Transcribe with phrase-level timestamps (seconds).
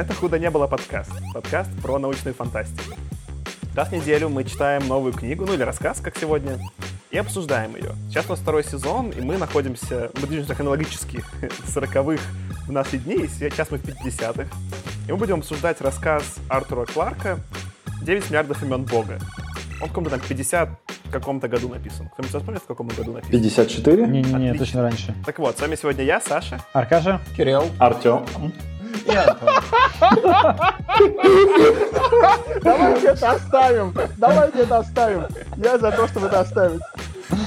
[0.00, 1.10] Это «Худо не было» подкаст.
[1.34, 2.94] Подкаст про научную фантастику.
[3.76, 6.58] Раз в неделю мы читаем новую книгу, ну или рассказ, как сегодня,
[7.10, 7.92] и обсуждаем ее.
[8.08, 11.22] Сейчас у нас второй сезон, и мы находимся, мы движемся хронологически
[11.66, 12.22] с 40-х
[12.66, 14.46] в наши дни, и сейчас мы в 50-х.
[15.06, 17.38] И мы будем обсуждать рассказ Артура Кларка
[18.00, 19.18] «9 миллиардов имен Бога».
[19.82, 20.70] Он в каком-то там 50
[21.04, 22.08] в каком-то году написан.
[22.08, 23.32] Кто-нибудь вспомнит, в каком году написан?
[23.32, 24.06] 54?
[24.06, 25.14] Не-не-не, точно раньше.
[25.26, 26.58] Так вот, с вами сегодня я, Саша.
[26.72, 27.20] Аркаша.
[27.36, 27.64] Кирилл.
[27.78, 28.24] Артем.
[32.62, 33.94] Давайте это оставим.
[34.16, 35.26] Давайте это оставим.
[35.56, 36.80] Я за то, чтобы это оставить.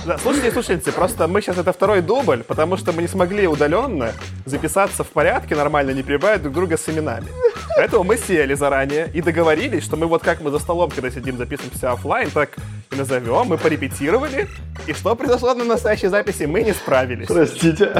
[0.05, 4.11] Да, слушайте, слушайте, просто мы сейчас это второй дубль, потому что мы не смогли удаленно
[4.45, 7.27] записаться в порядке нормально, не перебивая друг друга с именами.
[7.75, 11.37] Поэтому мы сели заранее и договорились, что мы вот как мы за столом, когда сидим,
[11.37, 12.51] записываемся офлайн, так
[12.93, 14.47] и назовем, мы порепетировали,
[14.87, 17.27] и что произошло на настоящей записи, мы не справились.
[17.27, 17.93] Простите.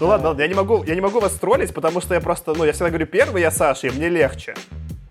[0.00, 2.54] Ну ладно, ладно, я не могу, я не могу вас троллить, потому что я просто,
[2.54, 4.54] ну, я всегда говорю первый, я Саша, и мне легче.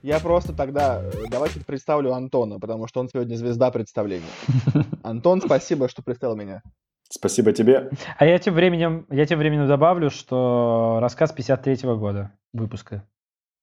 [0.01, 4.25] Я просто тогда э, давайте представлю Антона, потому что он сегодня звезда представления.
[5.03, 6.61] Антон, спасибо, что представил меня.
[7.09, 7.89] Спасибо тебе.
[8.17, 13.05] А я тем временем, я тем временем добавлю, что рассказ 53-го года выпуска.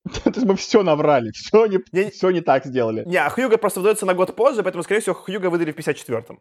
[0.25, 3.05] То есть мы все наврали, все не, не, все не так сделали.
[3.06, 6.41] Не, а Хьюга просто выдается на год позже, поэтому, скорее всего, Хьюга выдали в 54-м.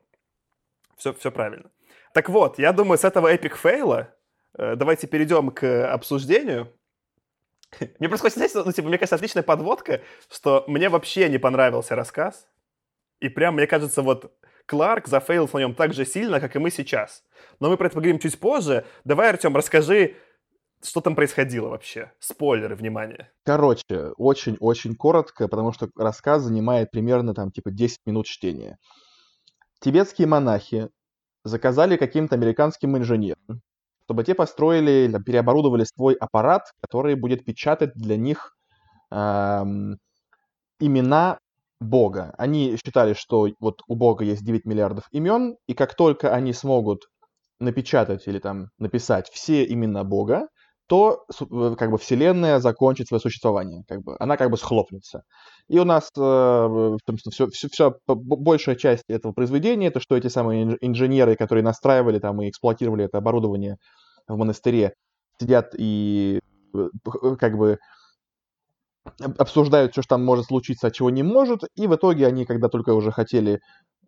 [0.97, 1.69] Все, все правильно.
[2.13, 4.13] Так вот, я думаю, с этого эпик фейла
[4.57, 6.73] э, давайте перейдем к обсуждению.
[7.99, 12.47] Мне просто хочется, ну, типа, мне кажется, отличная подводка, что мне вообще не понравился рассказ.
[13.19, 14.33] И прям, мне кажется, вот
[14.65, 17.23] Кларк зафейлил на нем так же сильно, как и мы сейчас.
[17.59, 18.85] Но мы про это поговорим чуть позже.
[19.03, 20.15] Давай, Артем, расскажи,
[20.83, 22.11] что там происходило вообще?
[22.19, 23.31] Спойлеры, внимание.
[23.43, 28.77] Короче, очень-очень коротко, потому что рассказ занимает примерно там типа 10 минут чтения.
[29.79, 30.89] Тибетские монахи
[31.43, 33.61] заказали каким-то американским инженерам
[34.09, 38.57] чтобы те построили, переоборудовали свой аппарат, который будет печатать для них
[39.11, 39.99] эм,
[40.79, 41.37] имена
[41.79, 42.33] Бога.
[42.39, 47.03] Они считали, что вот у Бога есть 9 миллиардов имен, и как только они смогут
[47.59, 50.47] напечатать или там написать все имена Бога,
[50.89, 55.21] то э, как бы Вселенная закончит свое существование, как бы она как бы схлопнется.
[55.67, 60.77] И у нас э, все, все, все, большая часть этого произведения это что эти самые
[60.81, 63.77] инженеры, которые настраивали там и эксплуатировали это оборудование
[64.27, 64.93] в монастыре,
[65.39, 66.41] сидят и
[66.73, 66.89] э,
[67.37, 67.77] как бы
[69.37, 72.95] обсуждают что там может случиться, а чего не может, и в итоге они, когда только
[72.95, 73.59] уже хотели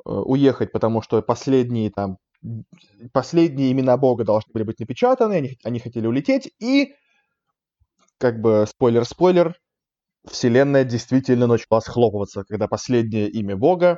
[0.03, 2.17] уехать, потому что последние там
[3.13, 6.93] последние имена Бога должны были быть напечатаны, они, они хотели улететь, и,
[8.17, 9.55] как бы, спойлер-спойлер,
[10.29, 13.97] Вселенная действительно начала схлопываться, когда последнее имя Бога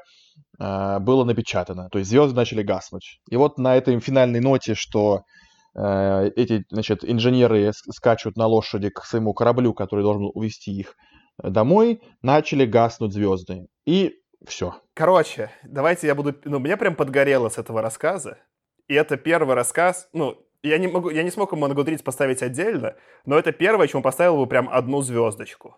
[0.57, 1.89] э, было напечатано.
[1.91, 3.19] То есть звезды начали гаснуть.
[3.29, 5.23] И вот на этой финальной ноте, что
[5.75, 10.95] э, эти, значит, инженеры скачут на лошади к своему кораблю, который должен увезти их
[11.37, 13.65] домой, начали гаснуть звезды.
[13.85, 14.13] И
[14.45, 14.75] все.
[14.93, 16.35] Короче, давайте я буду...
[16.43, 18.37] Ну, меня прям подгорело с этого рассказа.
[18.87, 20.09] И это первый рассказ...
[20.13, 22.95] Ну, я не, могу, я не смог ему на поставить отдельно,
[23.25, 25.75] но это первое, чему поставил бы прям одну звездочку.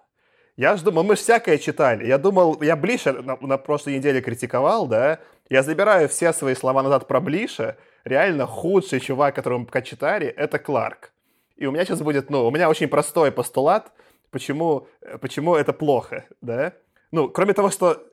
[0.57, 2.05] Я же думал, мы же всякое читали.
[2.05, 5.19] Я думал, я Блиша на, на прошлой неделе критиковал, да?
[5.49, 7.77] Я забираю все свои слова назад про Блиша.
[8.05, 11.11] Реально худший чувак, которого мы пока читали, это Кларк.
[11.57, 13.91] И у меня сейчас будет, ну, у меня очень простой постулат,
[14.29, 14.87] почему,
[15.19, 16.73] почему это плохо, да?
[17.11, 18.03] Ну, кроме того, что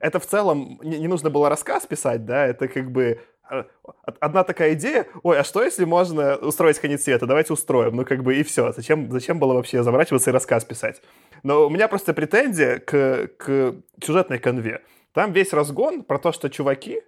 [0.00, 3.20] это в целом не, не нужно было рассказ писать, да, это как бы
[3.50, 3.64] э,
[4.20, 8.22] одна такая идея, ой, а что если можно устроить конец света, давайте устроим, ну как
[8.22, 11.02] бы и все, зачем, зачем было вообще заморачиваться и рассказ писать?
[11.42, 14.82] Но у меня просто претензия к, к сюжетной конве.
[15.12, 17.02] Там весь разгон про то, что чуваки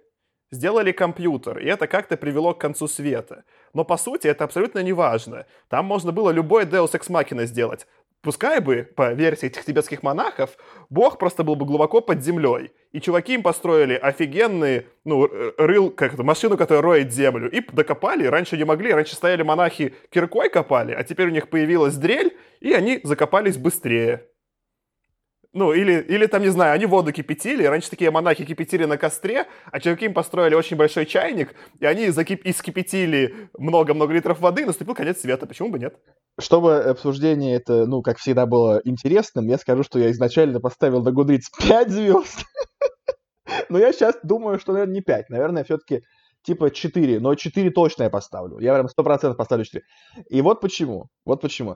[0.51, 3.45] сделали компьютер, и это как-то привело к концу света.
[3.73, 5.45] Но по сути это абсолютно не важно.
[5.69, 7.87] Там можно было любой Deus Ex Machina сделать.
[8.21, 10.51] Пускай бы, по версии этих тибетских монахов,
[10.91, 12.71] бог просто был бы глубоко под землей.
[12.91, 15.27] И чуваки им построили офигенные, ну,
[15.57, 17.49] рыл, как это, машину, которая роет землю.
[17.49, 21.95] И докопали, раньше не могли, раньше стояли монахи киркой копали, а теперь у них появилась
[21.95, 24.27] дрель, и они закопались быстрее.
[25.53, 29.47] Ну, или, или там, не знаю, они воду кипятили, раньше такие монахи кипятили на костре,
[29.69, 32.45] а чуваки им построили очень большой чайник, и они закип...
[32.45, 35.45] искипятили много-много литров воды, и наступил конец света.
[35.45, 35.97] Почему бы нет?
[36.39, 41.09] Чтобы обсуждение это, ну, как всегда, было интересным, я скажу, что я изначально поставил на
[41.09, 42.45] Goodreads 5 звезд.
[43.67, 45.29] Но я сейчас думаю, что, наверное, не 5.
[45.29, 46.01] Наверное, все-таки
[46.43, 47.19] типа 4.
[47.19, 48.59] Но 4 точно я поставлю.
[48.59, 49.83] Я прям 100% поставлю 4.
[50.29, 51.07] И вот почему.
[51.25, 51.75] Вот почему.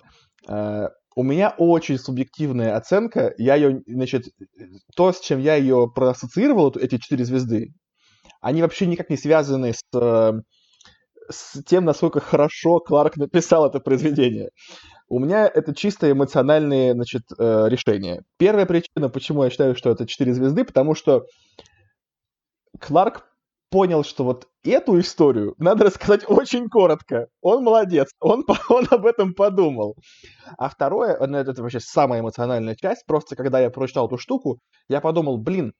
[1.15, 3.33] У меня очень субъективная оценка.
[3.37, 4.25] Я ее, значит,
[4.95, 7.73] то, с чем я ее проассоциировал, эти четыре звезды,
[8.41, 10.43] они вообще никак не связаны с,
[11.29, 14.49] с тем, насколько хорошо Кларк написал это произведение.
[15.07, 18.23] У меня это чисто эмоциональные значит, э, решения.
[18.37, 21.25] Первая причина, почему я считаю, что это четыре звезды, потому что
[22.79, 23.25] Кларк
[23.75, 27.27] понял, что вот эту историю надо рассказать очень коротко.
[27.41, 29.97] Он молодец, он, он об этом подумал.
[30.57, 35.01] А второе, ну, это, вообще самая эмоциональная часть, просто когда я прочитал эту штуку, я
[35.01, 35.73] подумал, блин,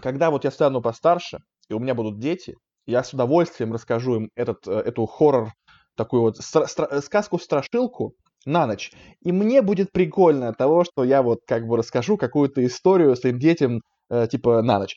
[0.00, 2.54] когда вот я стану постарше, и у меня будут дети,
[2.86, 5.48] я с удовольствием расскажу им этот, э, эту хоррор,
[5.96, 8.12] такую вот стра- стра- сказку-страшилку
[8.44, 8.92] на ночь.
[9.22, 13.40] И мне будет прикольно от того, что я вот как бы расскажу какую-то историю своим
[13.40, 14.96] детям, э, типа, на ночь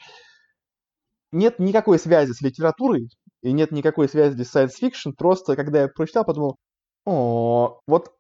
[1.32, 3.10] нет никакой связи с литературой
[3.42, 5.14] и нет никакой связи с science fiction.
[5.18, 6.58] Просто когда я прочитал, подумал,
[7.06, 8.12] о, вот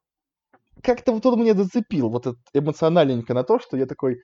[0.82, 4.24] как-то вот он меня зацепил, вот это эмоциональненько на то, что я такой,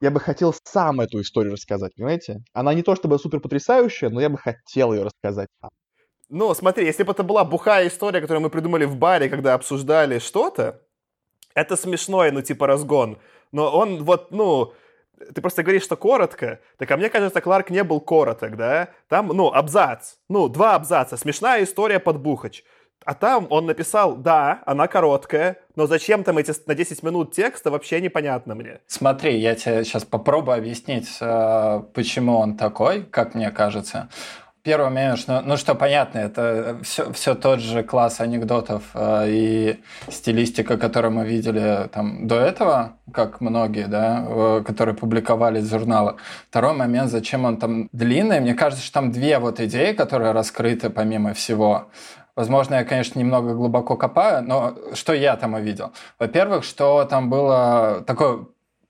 [0.00, 2.40] я бы хотел сам эту историю рассказать, понимаете?
[2.52, 5.48] Она не то чтобы супер потрясающая, но я бы хотел ее рассказать
[6.28, 10.18] Ну, смотри, если бы это была бухая история, которую мы придумали в баре, когда обсуждали
[10.18, 10.82] что-то,
[11.54, 13.18] это смешной, ну, типа разгон.
[13.52, 14.74] Но он вот, ну,
[15.34, 18.88] ты просто говоришь, что коротко, так а мне кажется, Кларк не был короток, да?
[19.08, 22.62] Там, ну, абзац, ну, два абзаца, смешная история под Бухач.
[23.04, 27.70] А там он написал, да, она короткая, но зачем там эти на 10 минут текста,
[27.70, 28.80] вообще непонятно мне.
[28.88, 34.08] Смотри, я тебе сейчас попробую объяснить, э, почему он такой, как мне кажется.
[34.66, 39.80] Первый момент, что, ну что понятно, это все, все тот же класс анекдотов э, и
[40.08, 46.16] стилистика, которую мы видели там до этого, как многие, да, э, которые публиковались в журналах.
[46.50, 50.90] Второй момент, зачем он там длинный, мне кажется, что там две вот идеи, которые раскрыты
[50.90, 51.86] помимо всего.
[52.34, 55.92] Возможно, я, конечно, немного глубоко копаю, но что я там увидел?
[56.18, 58.46] Во-первых, что там было такое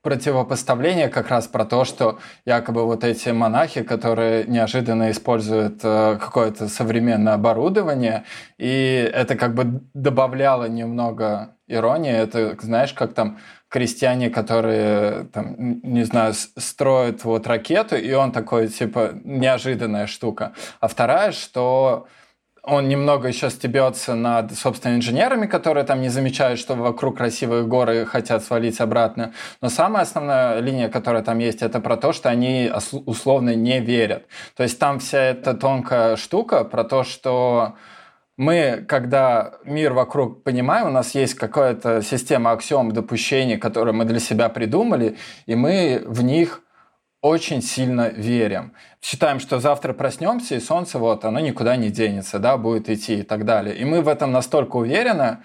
[0.07, 6.69] противопоставление как раз про то, что якобы вот эти монахи, которые неожиданно используют э, какое-то
[6.69, 8.23] современное оборудование,
[8.57, 12.13] и это как бы добавляло немного иронии.
[12.13, 18.69] Это, знаешь, как там крестьяне, которые, там, не знаю, строят вот ракету, и он такой,
[18.69, 20.53] типа, неожиданная штука.
[20.79, 22.07] А вторая, что
[22.67, 28.05] он немного еще стебется над, собственно, инженерами, которые там не замечают, что вокруг красивые горы
[28.05, 29.33] хотят свалить обратно.
[29.61, 32.69] Но самая основная линия, которая там есть, это про то, что они
[33.05, 34.25] условно не верят.
[34.55, 37.75] То есть там вся эта тонкая штука про то, что
[38.35, 44.19] мы, когда мир вокруг понимаем, у нас есть какая-то система аксиом допущений, которые мы для
[44.19, 46.61] себя придумали, и мы в них
[47.21, 48.73] очень сильно верим.
[49.01, 53.23] Считаем, что завтра проснемся, и солнце вот, оно никуда не денется, да, будет идти и
[53.23, 53.75] так далее.
[53.75, 55.39] И мы в этом настолько уверены,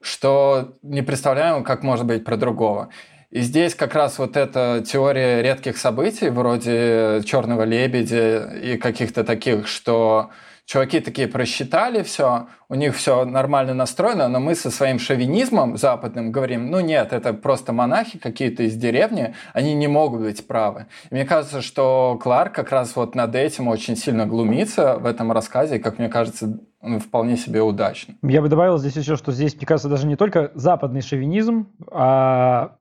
[0.00, 2.90] что не представляем, как может быть про другого.
[3.30, 9.66] И здесь как раз вот эта теория редких событий, вроде черного лебедя и каких-то таких,
[9.66, 10.30] что
[10.66, 16.32] чуваки такие просчитали все, у них все нормально настроено, но мы со своим шовинизмом западным
[16.32, 20.86] говорим, ну нет, это просто монахи какие-то из деревни, они не могут быть правы.
[21.10, 25.32] И мне кажется, что Кларк как раз вот над этим очень сильно глумится в этом
[25.32, 26.60] рассказе, и, как мне кажется,
[27.00, 28.14] вполне себе удачно.
[28.22, 32.76] Я бы добавил здесь еще, что здесь, мне кажется, даже не только западный шовинизм, а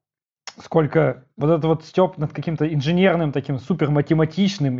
[0.63, 4.79] сколько вот это вот степ над каким-то инженерным таким супер математичным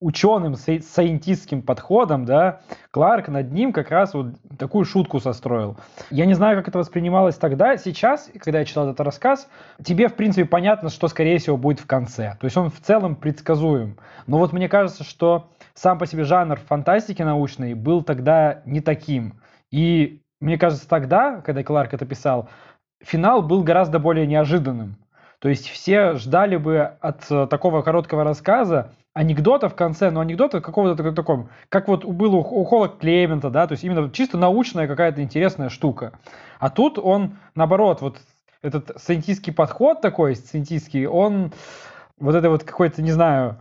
[0.00, 2.60] ученым сайентистским подходом, да,
[2.90, 5.76] Кларк над ним как раз вот такую шутку состроил.
[6.10, 9.46] Я не знаю, как это воспринималось тогда, сейчас, когда я читал этот рассказ,
[9.84, 12.36] тебе, в принципе, понятно, что, скорее всего, будет в конце.
[12.40, 13.98] То есть он в целом предсказуем.
[14.26, 19.40] Но вот мне кажется, что сам по себе жанр фантастики научной был тогда не таким.
[19.70, 22.48] И мне кажется, тогда, когда Кларк это писал,
[23.02, 24.96] финал был гораздо более неожиданным.
[25.40, 30.60] То есть все ждали бы от э, такого короткого рассказа анекдота в конце, но анекдота
[30.60, 35.22] какого-то такого, как вот было у Холла Клемента, да, то есть именно чисто научная какая-то
[35.22, 36.12] интересная штука.
[36.58, 38.18] А тут он, наоборот, вот
[38.62, 41.52] этот сcientistский подход такой, сcientistский, он
[42.18, 43.56] вот это вот какой-то, не знаю,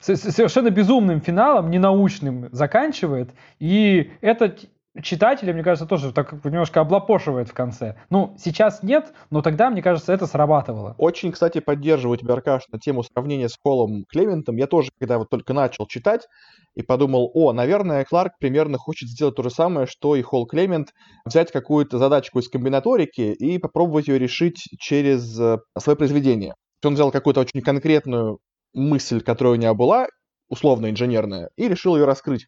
[0.00, 3.30] совершенно безумным финалом, ненаучным заканчивает.
[3.58, 4.54] И это
[5.00, 7.96] читателя, мне кажется, тоже так немножко облапошивает в конце.
[8.10, 10.94] Ну, сейчас нет, но тогда, мне кажется, это срабатывало.
[10.98, 14.56] Очень, кстати, поддерживаю тебя, Аркаш, на тему сравнения с Холлом Клементом.
[14.56, 16.28] Я тоже, когда вот только начал читать,
[16.74, 20.88] и подумал, о, наверное, Кларк примерно хочет сделать то же самое, что и Холл Клемент,
[21.24, 26.54] взять какую-то задачку из комбинаторики и попробовать ее решить через э, свое произведение.
[26.84, 28.38] Он взял какую-то очень конкретную
[28.74, 30.06] мысль, которая у него была,
[30.52, 32.46] условно инженерная, и решил ее раскрыть.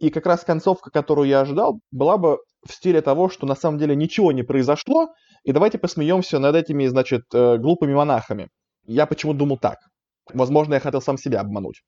[0.00, 3.78] И как раз концовка, которую я ожидал, была бы в стиле того, что на самом
[3.78, 8.48] деле ничего не произошло, и давайте посмеемся над этими, значит, э, глупыми монахами.
[8.84, 9.78] Я почему думал так.
[10.34, 11.82] Возможно, я хотел сам себя обмануть.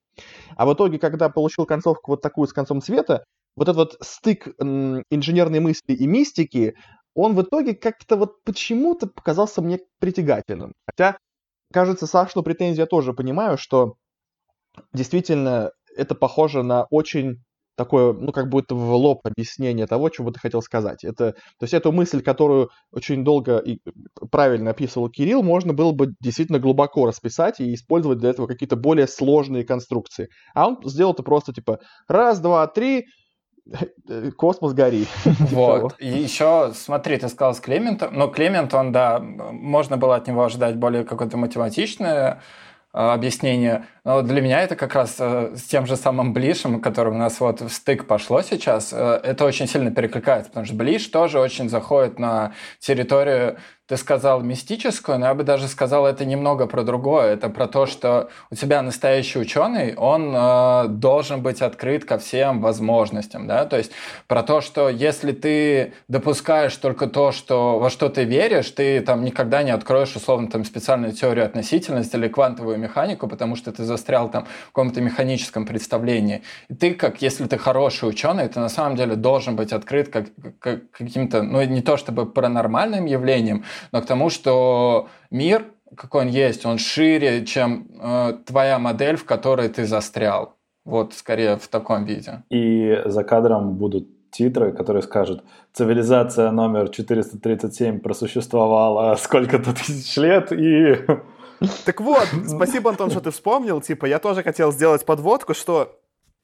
[0.57, 3.25] А в итоге, когда получил концовку вот такую с концом света,
[3.57, 6.77] вот этот вот стык инженерной мысли и мистики,
[7.17, 10.75] он в итоге как-то вот почему-то показался мне притягательным.
[10.87, 11.19] Хотя,
[11.73, 13.95] кажется, Сашну претензию я тоже понимаю, что
[14.93, 17.39] действительно это похоже на очень
[17.79, 21.05] такое, ну, как будто в лоб объяснение того, чего ты хотел сказать.
[21.05, 23.79] Это, то есть эту мысль, которую очень долго и
[24.31, 29.07] правильно описывал Кирилл, можно было бы действительно глубоко расписать и использовать для этого какие-то более
[29.07, 30.29] сложные конструкции.
[30.55, 33.07] А он сделал это просто типа раз, два, три,
[34.37, 35.07] космос гори.
[35.25, 35.95] Типа вот.
[36.01, 40.43] И еще, смотри, ты сказал с Клементом, но Клемент, он, да, можно было от него
[40.43, 42.41] ожидать более какое-то математичное Э,
[42.99, 43.87] объяснение.
[44.05, 47.39] Но для меня это как раз э, с тем же самым Блишем, которым у нас
[47.39, 51.69] вот в стык пошло сейчас, э, это очень сильно перекликается, потому что Блиш тоже очень
[51.69, 57.33] заходит на территорию ты сказал мистическую, но я бы даже сказал это немного про другое.
[57.33, 62.61] Это про то, что у тебя настоящий ученый, он э, должен быть открыт ко всем
[62.61, 63.93] возможностям, да, то есть
[64.27, 69.25] про то, что если ты допускаешь только то, что во что ты веришь, ты там
[69.25, 74.31] никогда не откроешь условно там специальную теорию относительности или квантовую механику, потому что ты застрял
[74.31, 76.43] там в каком-то механическом представлении.
[76.69, 80.27] И ты, как если ты хороший ученый, ты на самом деле должен быть открыт как,
[80.59, 85.65] как каким-то, ну не то чтобы паранормальным явлением, но к тому, что мир,
[85.97, 90.55] какой он есть, он шире, чем э, твоя модель, в которой ты застрял.
[90.85, 92.45] Вот скорее в таком виде.
[92.51, 100.97] И за кадром будут титры, которые скажут «Цивилизация номер 437 просуществовала сколько-то тысяч лет и...»
[101.85, 103.81] Так вот, спасибо, Антон, что ты вспомнил.
[103.81, 105.99] Типа, я тоже хотел сделать подводку, что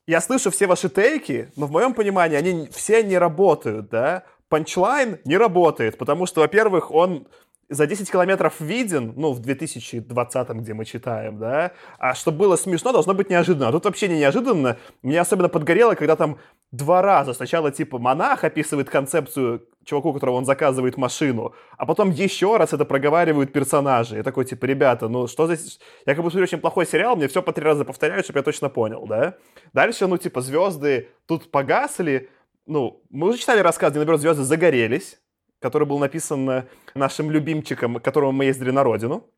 [0.07, 4.25] я слышу все ваши тейки, но в моем понимании они все не работают, да?
[4.55, 7.27] Панчлайн не работает, потому что, во-первых, он
[7.69, 12.93] за 10 километров виден, ну, в 2020, где мы читаем, да, а чтобы было смешно,
[12.93, 13.67] должно быть неожиданно.
[13.67, 14.77] А тут вообще не неожиданно.
[15.03, 16.39] Мне особенно подгорело, когда там
[16.71, 22.57] два раза сначала, типа, монах описывает концепцию чуваку, которого он заказывает машину, а потом еще
[22.57, 24.19] раз это проговаривают персонажи.
[24.19, 25.81] Я такой, типа, ребята, ну, что здесь...
[26.07, 28.45] Я как бы смотрю очень плохой сериал, мне все по три раза повторяют, чтобы я
[28.45, 29.35] точно понял, да.
[29.73, 32.31] Дальше, ну, типа, звезды тут погасли,
[32.67, 35.21] ну, мы уже читали рассказ «Где наберут звезды» «Загорелись»,
[35.61, 39.31] который был написан нашим любимчиком, которому мы ездили на родину,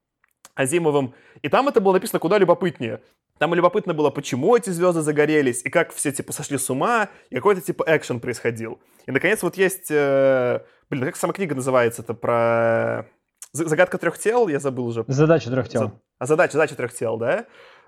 [0.54, 1.14] Азимовым.
[1.42, 3.00] И там это было написано куда любопытнее.
[3.38, 7.34] Там любопытно было, почему эти звезды загорелись, и как все, типа, сошли с ума, и
[7.34, 8.80] какой-то, типа, экшен происходил.
[9.06, 9.90] И, наконец, вот есть...
[9.90, 12.02] Э, блин, как сама книга называется?
[12.02, 13.06] Это про...
[13.52, 15.04] Загадка трех тел, я забыл уже.
[15.06, 15.92] Задача трех тел.
[16.18, 17.46] А задача, задача трех тел, да?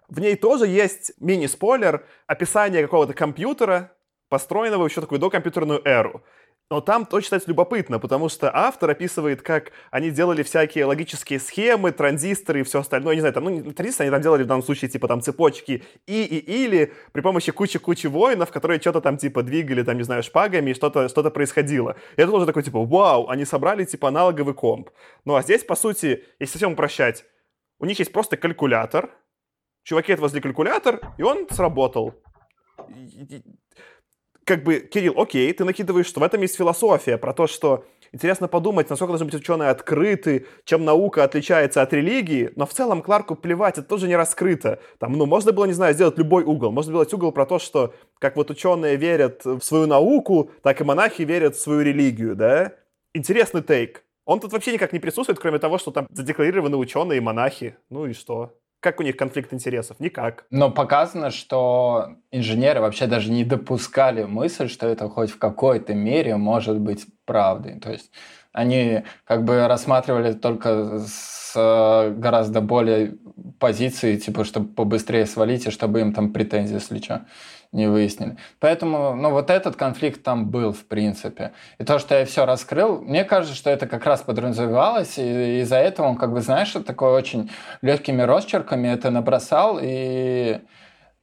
[0.08, 3.92] В ней тоже есть мини-спойлер, описание какого-то компьютера,
[4.28, 6.22] построенного еще такую докомпьютерную эру.
[6.70, 11.92] Но там то читать любопытно, потому что автор описывает, как они делали всякие логические схемы,
[11.92, 13.14] транзисторы и все остальное.
[13.14, 16.24] Не знаю, там, ну, транзисторы они там делали в данном случае, типа, там, цепочки и,
[16.24, 20.70] и, или при помощи кучи-кучи воинов, которые что-то там, типа, двигали, там, не знаю, шпагами,
[20.72, 21.96] и что-то что происходило.
[22.18, 24.90] И это тоже такой, типа, вау, они собрали, типа, аналоговый комп.
[25.24, 27.24] Ну, а здесь, по сути, если совсем упрощать,
[27.78, 29.08] у них есть просто калькулятор,
[29.84, 32.14] чуваки отвозли калькулятор, и он сработал
[34.48, 38.48] как бы, Кирилл, окей, ты накидываешь, что в этом есть философия, про то, что интересно
[38.48, 43.36] подумать, насколько должны быть ученые открыты, чем наука отличается от религии, но в целом Кларку
[43.36, 44.80] плевать, это тоже не раскрыто.
[44.98, 46.72] Там, ну, можно было, не знаю, сделать любой угол.
[46.72, 50.84] Можно сделать угол про то, что как вот ученые верят в свою науку, так и
[50.84, 52.72] монахи верят в свою религию, да?
[53.12, 54.02] Интересный тейк.
[54.24, 57.76] Он тут вообще никак не присутствует, кроме того, что там задекларированы ученые и монахи.
[57.90, 58.54] Ну и что?
[58.80, 59.98] Как у них конфликт интересов?
[59.98, 60.44] Никак.
[60.50, 66.36] Но показано, что инженеры вообще даже не допускали мысль, что это хоть в какой-то мере
[66.36, 67.80] может быть правдой.
[67.80, 68.12] То есть
[68.52, 73.16] они как бы рассматривали только с э, гораздо более
[73.58, 77.26] позиции, типа, чтобы побыстрее свалить, и чтобы им там претензии, если что
[77.72, 78.36] не выяснили.
[78.60, 81.52] Поэтому, ну, вот этот конфликт там был, в принципе.
[81.78, 85.76] И то, что я все раскрыл, мне кажется, что это как раз подразумевалось, и из-за
[85.76, 87.50] этого он, как бы, знаешь, такой очень
[87.82, 90.60] легкими росчерками это набросал, и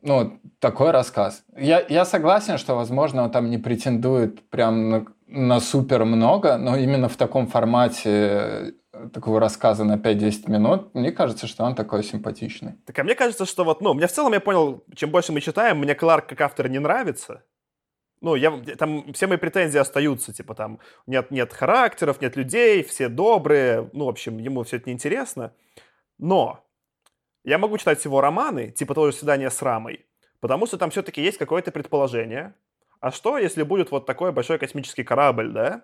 [0.01, 1.43] ну, такой рассказ.
[1.57, 6.77] Я, я согласен, что, возможно, он там не претендует прям на, на супер много, но
[6.77, 8.75] именно в таком формате
[9.13, 12.73] такого рассказа на 5-10 минут, мне кажется, что он такой симпатичный.
[12.85, 15.41] Так, а мне кажется, что вот, ну, мне в целом, я понял, чем больше мы
[15.41, 17.43] читаем, мне Кларк как автор не нравится.
[18.21, 23.09] Ну, я, там все мои претензии остаются, типа там нет, нет характеров, нет людей, все
[23.09, 25.53] добрые, ну, в общем, ему все это неинтересно.
[26.17, 26.65] Но
[27.43, 30.05] я могу читать его романы, типа того же «Свидание с Рамой»,
[30.39, 32.55] потому что там все-таки есть какое-то предположение.
[32.99, 35.83] А что, если будет вот такой большой космический корабль, да?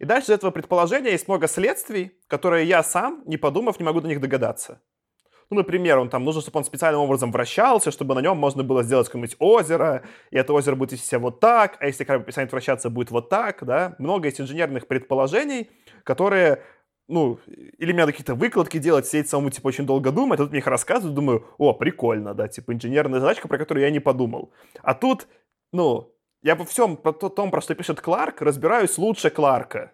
[0.00, 4.00] И дальше из этого предположения есть много следствий, которые я сам, не подумав, не могу
[4.00, 4.80] до них догадаться.
[5.50, 8.82] Ну, например, он там нужно, чтобы он специальным образом вращался, чтобы на нем можно было
[8.82, 12.50] сделать какое-нибудь озеро, и это озеро будет вести себя вот так, а если корабль перестанет
[12.50, 13.94] вращаться, будет вот так, да.
[13.98, 15.68] Много есть инженерных предположений,
[16.04, 16.62] которые
[17.08, 17.40] ну,
[17.78, 20.60] или мне надо какие-то выкладки делать, сидеть самому, типа, очень долго думать, а тут мне
[20.60, 24.52] их рассказывают, думаю, о, прикольно, да, типа, инженерная задачка, про которую я не подумал.
[24.80, 25.26] А тут,
[25.72, 29.92] ну, я во всем про том, про что пишет Кларк, разбираюсь лучше Кларка.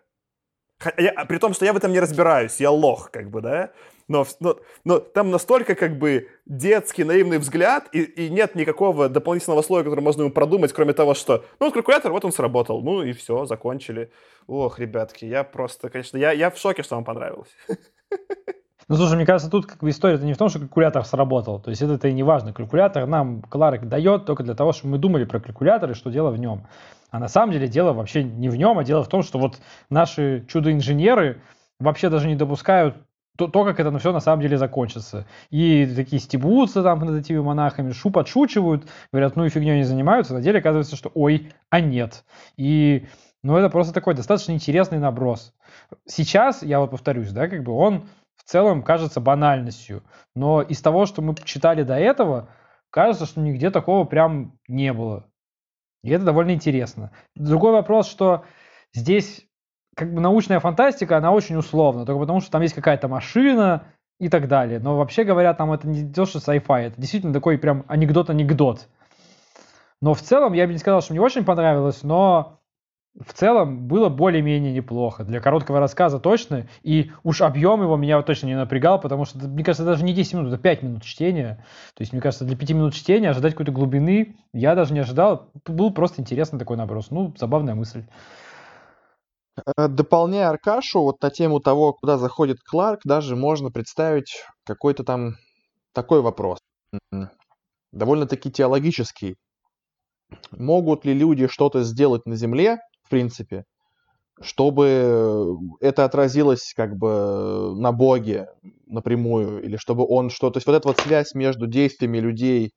[0.99, 3.73] Я, при том, что я в этом не разбираюсь, я лох, как бы, да?
[4.09, 9.63] но, но, но там настолько как бы детский наивный взгляд, и, и нет никакого дополнительного
[9.63, 13.03] слоя, который можно ему продумать, кроме того, что, ну, вот калькулятор, вот он сработал, ну
[13.03, 14.13] и все, закончили.
[14.47, 17.51] Ох, ребятки, я просто, конечно, я, я в шоке, что вам понравилось.
[18.89, 21.59] Ну, слушай, мне кажется, тут как бы история-то не в том, что калькулятор сработал.
[21.61, 22.53] То есть это-то и не важно.
[22.53, 26.31] Калькулятор нам Кларк дает только для того, чтобы мы думали про калькулятор и что дело
[26.31, 26.67] в нем.
[27.11, 29.59] А на самом деле дело вообще не в нем, а дело в том, что вот
[29.91, 31.41] наши чудо-инженеры
[31.81, 32.97] вообще даже не допускают
[33.37, 35.27] то, то, как это все на самом деле закончится.
[35.51, 40.33] И такие стебутся там над этими монахами, шу подшучивают, говорят, ну и фигней не занимаются.
[40.33, 42.25] На деле оказывается, что ой, а нет.
[42.57, 43.07] И
[43.43, 45.53] ну, это просто такой достаточно интересный наброс.
[46.07, 48.05] Сейчас, я вот повторюсь, да, как бы он
[48.47, 50.05] в целом кажется банальностью.
[50.37, 52.49] Но из того, что мы читали до этого,
[52.91, 55.27] кажется, что нигде такого прям не было.
[56.05, 57.11] И это довольно интересно.
[57.35, 58.45] Другой вопрос, что
[58.95, 59.45] здесь
[59.97, 63.89] как бы научная фантастика, она очень условна, только потому что там есть какая-то машина
[64.21, 64.79] и так далее.
[64.79, 68.87] Но вообще говоря, там это не то, что sci-fi, это действительно такой прям анекдот-анекдот.
[70.01, 72.61] Но в целом, я бы не сказал, что мне очень понравилось, но
[73.25, 75.25] в целом было более-менее неплохо.
[75.25, 76.69] Для короткого рассказа точно.
[76.83, 80.35] И уж объем его меня точно не напрягал, потому что, мне кажется, даже не 10
[80.35, 81.65] минут, это 5 минут чтения.
[81.95, 85.51] То есть, мне кажется, для 5 минут чтения ожидать какой-то глубины я даже не ожидал.
[85.67, 87.11] Был просто интересный такой наброс.
[87.11, 88.05] Ну, забавная мысль.
[89.77, 95.37] Э, дополняя Аркашу вот на тему того, куда заходит Кларк, даже можно представить какой-то там
[95.95, 96.59] такой вопрос.
[97.93, 99.37] Довольно-таки теологический.
[100.51, 103.65] Могут ли люди что-то сделать на Земле, в принципе,
[104.41, 108.49] чтобы это отразилось как бы на Боге
[108.87, 110.51] напрямую, или чтобы он что...
[110.51, 112.73] То есть вот эта вот связь между действиями людей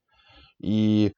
[0.61, 1.13] и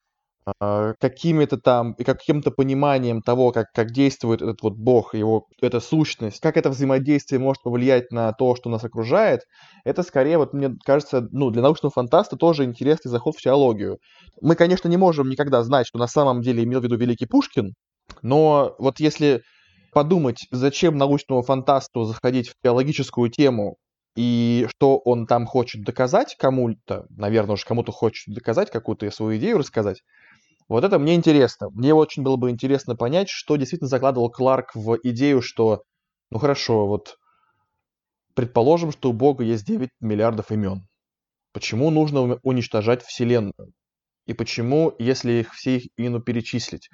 [0.60, 5.80] а, какими-то там и каким-то пониманием того, как, как действует этот вот бог, его эта
[5.80, 9.42] сущность, как это взаимодействие может повлиять на то, что нас окружает,
[9.86, 14.00] это скорее, вот мне кажется, ну, для научного фантаста тоже интересный заход в теологию.
[14.42, 17.74] Мы, конечно, не можем никогда знать, что на самом деле имел в виду великий Пушкин,
[18.22, 19.44] но вот если
[19.92, 23.78] подумать, зачем научному фантасту заходить в теологическую тему,
[24.16, 29.58] и что он там хочет доказать кому-то, наверное, уж кому-то хочет доказать, какую-то свою идею
[29.58, 30.02] рассказать,
[30.68, 31.70] вот это мне интересно.
[31.72, 35.84] Мне очень было бы интересно понять, что действительно закладывал Кларк в идею, что,
[36.30, 37.18] ну хорошо, вот
[38.36, 40.88] предположим, что у Бога есть 9 миллиардов имен.
[41.54, 43.74] Почему нужно уничтожать Вселенную?
[44.26, 45.90] И почему, если их все их
[46.24, 46.90] перечислить?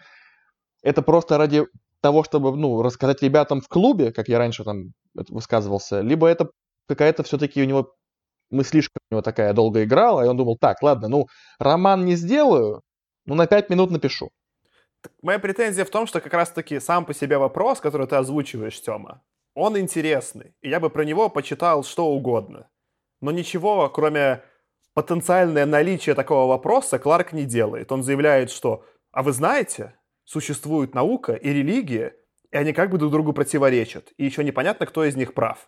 [0.87, 1.65] Это просто ради
[2.01, 6.49] того, чтобы, ну, рассказать ребятам в клубе, как я раньше там высказывался, либо это
[6.87, 7.93] какая-то все-таки у него
[8.51, 11.27] мыслишка у него такая долго играла, и он думал, так, ладно, ну,
[11.59, 12.83] роман не сделаю,
[13.25, 14.29] ну, на 5 минут напишу.
[15.21, 19.21] Моя претензия в том, что как раз-таки сам по себе вопрос, который ты озвучиваешь, Тёма,
[19.55, 20.53] он интересный.
[20.61, 22.69] И я бы про него почитал что угодно.
[23.19, 24.41] Но ничего, кроме
[24.93, 27.91] потенциальное наличие такого вопроса, Кларк не делает.
[27.91, 29.96] Он заявляет, что «А вы знаете,
[30.27, 32.13] существует наука и религия,
[32.51, 35.67] и они как бы друг другу противоречат, и еще непонятно, кто из них прав».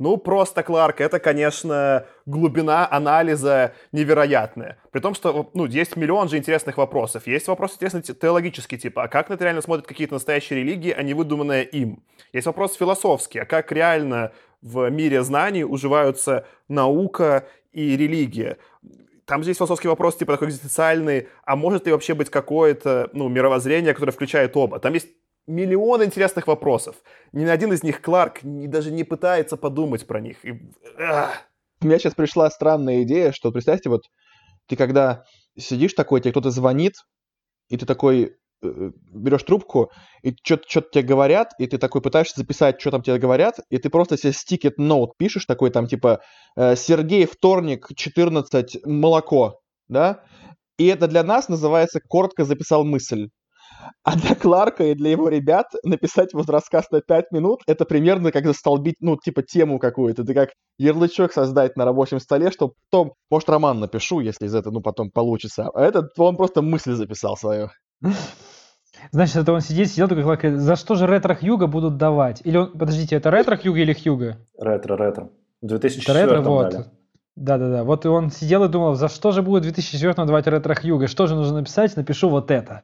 [0.00, 4.78] Ну, просто, Кларк, это, конечно, глубина анализа невероятная.
[4.90, 7.28] При том, что, ну, есть миллион же интересных вопросов.
[7.28, 11.00] Есть вопросы интересные теологические, типа, а как на это реально смотрят какие-то настоящие религии, а
[11.04, 12.02] не выдуманные им?
[12.32, 18.58] Есть вопрос философский, а как реально в мире знаний уживаются наука и религия?
[19.26, 23.28] Там же есть философский вопрос, типа, такой экзистенциальный, а может ли вообще быть какое-то, ну,
[23.28, 24.78] мировоззрение, которое включает оба?
[24.78, 25.08] Там есть
[25.46, 26.96] миллион интересных вопросов.
[27.32, 30.44] Ни на один из них Кларк не, даже не пытается подумать про них.
[30.44, 30.52] И...
[30.52, 34.02] У меня сейчас пришла странная идея, что, представьте, вот
[34.66, 35.24] ты когда
[35.56, 36.94] сидишь такой, тебе кто-то звонит,
[37.68, 39.90] и ты такой берешь трубку,
[40.22, 43.90] и что-то тебе говорят, и ты такой пытаешься записать, что там тебе говорят, и ты
[43.90, 46.20] просто себе стикет ноут пишешь, такой там типа
[46.56, 50.22] э, «Сергей, вторник, 14, молоко», да?
[50.78, 53.28] И это для нас называется «коротко записал мысль».
[54.02, 58.32] А для Кларка и для его ребят написать вот рассказ на 5 минут, это примерно
[58.32, 60.22] как застолбить, ну, типа, тему какую-то.
[60.22, 64.74] Это как ярлычок создать на рабочем столе, чтобы потом, может, роман напишу, если из этого,
[64.74, 65.70] ну, потом получится.
[65.74, 67.70] А этот, он просто мысль записал свою.
[69.10, 72.40] Значит, это он сидит, сидел такой, Кларк, за что же ретро-хьюга будут давать?
[72.44, 74.38] Или он, подождите, это ретро-хьюга или хьюга?
[74.58, 75.30] Ретро-ретро.
[75.62, 76.70] В 2004 Это ретро, вот.
[76.70, 76.84] дали.
[77.36, 77.84] Да-да-да.
[77.84, 81.08] Вот и он сидел и думал, за что же будет в 2004 давать ретро-хьюга?
[81.08, 81.96] Что же нужно написать?
[81.96, 82.82] Напишу вот это.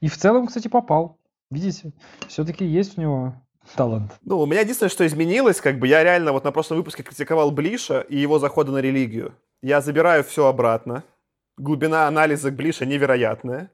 [0.00, 1.18] И в целом, кстати, попал.
[1.50, 1.92] Видите,
[2.28, 3.34] все-таки есть у него
[3.76, 4.12] талант.
[4.24, 7.50] Ну, у меня единственное, что изменилось, как бы я реально вот на прошлом выпуске критиковал
[7.50, 9.34] Блиша и его заходы на религию.
[9.62, 11.04] Я забираю все обратно.
[11.58, 13.70] Глубина анализа Блиша невероятная.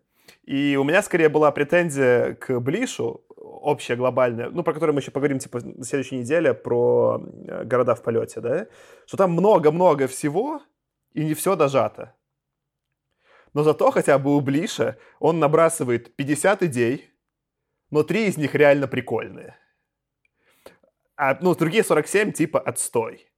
[0.49, 5.11] И у меня скорее была претензия к Блишу, общая, глобальная, ну, про которую мы еще
[5.11, 8.67] поговорим, типа, на следующей неделе, про э, города в полете, да,
[9.07, 10.63] что там много-много всего,
[11.13, 12.15] и не все дожато.
[13.53, 17.11] Но зато хотя бы у Блиша он набрасывает 50 идей,
[17.91, 19.55] но три из них реально прикольные.
[21.15, 23.29] А, ну, другие 47 типа отстой.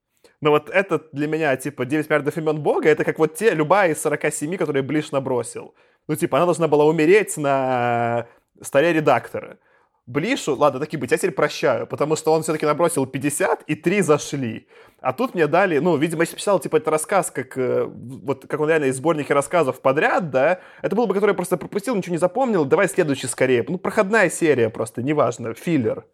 [0.40, 3.90] Но вот это для меня, типа, 9 миллиардов имен Бога, это как вот те, любая
[3.90, 5.74] из 47, которые Блиш набросил.
[6.10, 8.26] Ну, типа, она должна была умереть на
[8.60, 9.58] столе редактора.
[10.06, 14.00] Блишу, ладно, таки быть, я теперь прощаю, потому что он все-таки набросил 50, и 3
[14.00, 14.66] зашли.
[15.00, 18.58] А тут мне дали, ну, видимо, если писал, типа, это рассказ, как, э, вот, как
[18.58, 22.14] он реально из сборники рассказов подряд, да, это был бы, который я просто пропустил, ничего
[22.14, 23.64] не запомнил, давай следующий скорее.
[23.68, 26.06] Ну, проходная серия просто, неважно, филлер.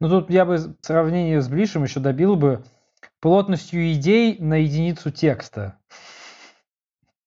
[0.00, 2.64] Ну, тут я бы в сравнении с Блишем еще добил бы
[3.20, 5.76] плотностью идей на единицу текста.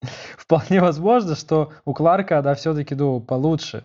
[0.38, 3.84] Вполне возможно, что у Кларка она все-таки, ну, получше.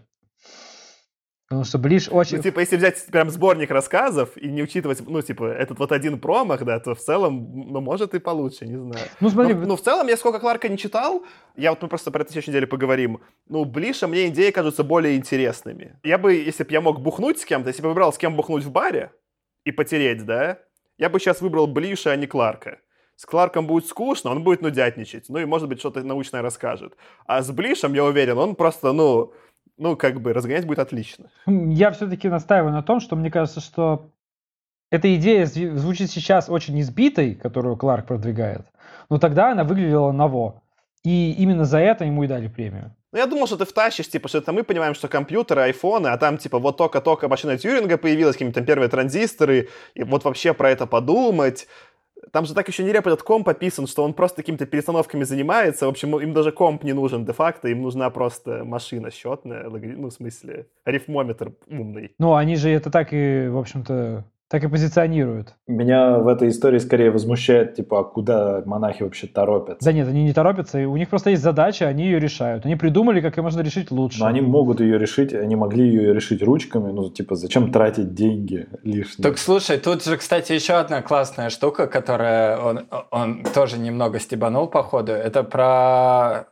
[1.50, 2.36] Потому что Блиш очень...
[2.36, 6.20] Ну, типа, если взять прям сборник рассказов и не учитывать, ну, типа, этот вот один
[6.20, 9.04] промах, да, то в целом, ну, может и получше, не знаю.
[9.18, 9.54] Ну, смотри...
[9.54, 11.24] Но, ну, в целом, я сколько Кларка не читал,
[11.56, 15.16] я вот мы просто про это следующей неделе поговорим, ну, Блиша мне идеи кажутся более
[15.16, 15.98] интересными.
[16.04, 18.62] Я бы, если бы я мог бухнуть с кем-то, если бы выбрал с кем бухнуть
[18.62, 19.10] в баре
[19.64, 20.60] и потереть, да,
[20.98, 22.78] я бы сейчас выбрал Блиша, а не Кларка.
[23.20, 26.96] С Кларком будет скучно, он будет нудятничать, ну и, может быть, что-то научное расскажет.
[27.26, 29.34] А с Блишем, я уверен, он просто, ну,
[29.76, 31.30] ну, как бы, разгонять будет отлично.
[31.46, 34.08] Я все-таки настаиваю на том, что мне кажется, что
[34.90, 38.64] эта идея звучит сейчас очень избитой, которую Кларк продвигает,
[39.10, 40.62] но тогда она выглядела ново.
[41.04, 42.96] И именно за это ему и дали премию.
[43.12, 46.16] Ну, я думал, что ты втащишь, типа, что это мы понимаем, что компьютеры, айфоны, а
[46.16, 50.70] там, типа, вот только-только машина Тьюринга появилась, какие-то там первые транзисторы, и вот вообще про
[50.70, 51.66] это подумать.
[52.32, 55.86] Там же так еще не реп этот комп описан, что он просто какими-то перестановками занимается.
[55.86, 60.12] В общем, им даже комп не нужен де-факто, им нужна просто машина счетная, ну, в
[60.12, 62.14] смысле, арифмометр умный.
[62.18, 65.54] Ну, они же это так и, в общем-то, так и позиционируют.
[65.68, 69.84] Меня в этой истории скорее возмущает, типа, а куда монахи вообще торопятся?
[69.84, 72.66] Да нет, они не торопятся, у них просто есть задача, они ее решают.
[72.66, 74.18] Они придумали, как ее можно решить лучше.
[74.18, 78.66] Но они могут ее решить, они могли ее решить ручками, ну, типа, зачем тратить деньги
[78.82, 79.22] лишние?
[79.22, 84.66] Так слушай, тут же, кстати, еще одна классная штука, которая он, он тоже немного стебанул,
[84.66, 86.48] походу, это про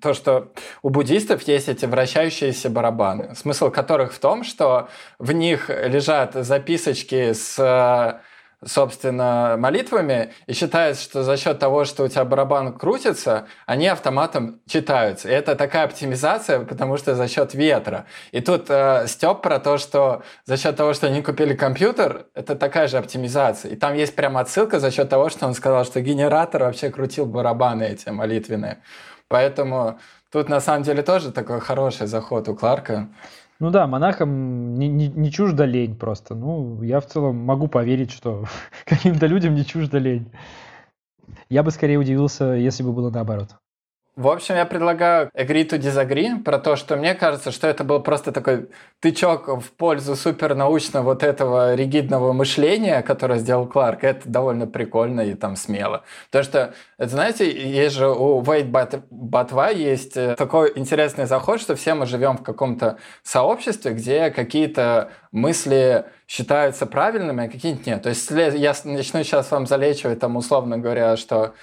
[0.00, 5.68] то, что у буддистов есть эти вращающиеся барабаны, смысл которых в том, что в них
[5.68, 8.22] лежат записочки с
[8.64, 14.60] собственно, молитвами, и считается, что за счет того, что у тебя барабан крутится, они автоматом
[14.66, 15.28] читаются.
[15.28, 18.06] И это такая оптимизация, потому что за счет ветра.
[18.32, 22.54] И тут э, Степ про то, что за счет того, что они купили компьютер, это
[22.54, 23.72] такая же оптимизация.
[23.72, 27.24] И там есть прямо отсылка за счет того, что он сказал, что генератор вообще крутил
[27.24, 28.82] барабаны эти молитвенные.
[29.28, 29.98] Поэтому
[30.30, 33.08] тут на самом деле тоже такой хороший заход у Кларка.
[33.60, 36.34] Ну да, монахам не, не, не чужда лень просто.
[36.34, 38.46] Ну, я в целом могу поверить, что
[38.86, 40.32] каким-то людям не чужда лень.
[41.50, 43.56] Я бы скорее удивился, если бы было наоборот.
[44.16, 48.00] В общем, я предлагаю agree to disagree про то, что мне кажется, что это был
[48.00, 48.68] просто такой
[48.98, 54.02] тычок в пользу супернаучного вот этого ригидного мышления, которое сделал Кларк.
[54.02, 56.02] Это довольно прикольно и там смело.
[56.30, 61.94] Потому что, знаете, есть же у But, But есть э, такой интересный заход, что все
[61.94, 68.02] мы живем в каком-то сообществе, где какие-то мысли считаются правильными, а какие-то нет.
[68.02, 71.54] То есть я начну сейчас вам залечивать, там, условно говоря, что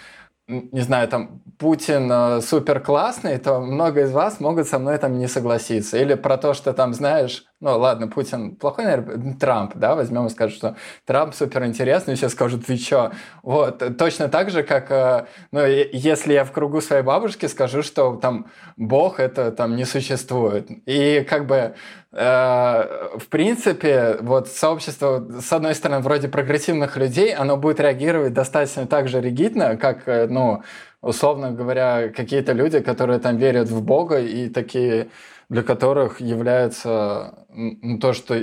[0.47, 5.17] не знаю, там, Путин э, супер классный, то много из вас могут со мной там
[5.17, 5.97] не согласиться.
[5.97, 10.29] Или про то, что там, знаешь, ну ладно, Путин плохой, наверное, Трамп, да, возьмем и
[10.29, 13.11] скажем, что Трамп супер интересный, и все скажут, ты чё?
[13.41, 18.15] Вот, точно так же, как, э, ну, если я в кругу своей бабушки скажу, что
[18.15, 20.67] там Бог это там не существует.
[20.85, 21.73] И как бы,
[22.11, 28.85] э, в принципе, вот сообщество, с одной стороны, вроде прогрессивных людей, оно будет реагировать достаточно
[28.85, 30.61] так же ригидно, как, э, ну,
[31.01, 35.07] условно говоря, какие-то люди, которые там верят в Бога и такие
[35.49, 38.35] для которых является ну, то, что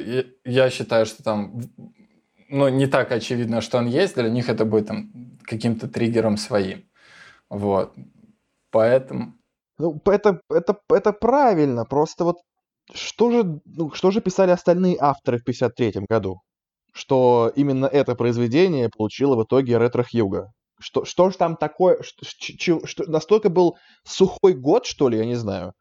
[0.44, 1.60] я считаю, что там
[2.48, 5.10] ну, не так очевидно, что он есть, для них это будет там,
[5.42, 6.88] каким-то триггером своим.
[7.50, 7.94] Вот.
[8.70, 9.34] Поэтому...
[9.78, 12.36] Ну, это, это, это правильно, просто вот
[12.92, 16.40] что же, ну, что же писали остальные авторы в 53 году?
[16.92, 20.52] Что именно это произведение получило в итоге ретро-хьюга.
[20.78, 25.34] Что, что же там такое, что, что, настолько был сухой год, что ли, я не
[25.34, 25.72] знаю.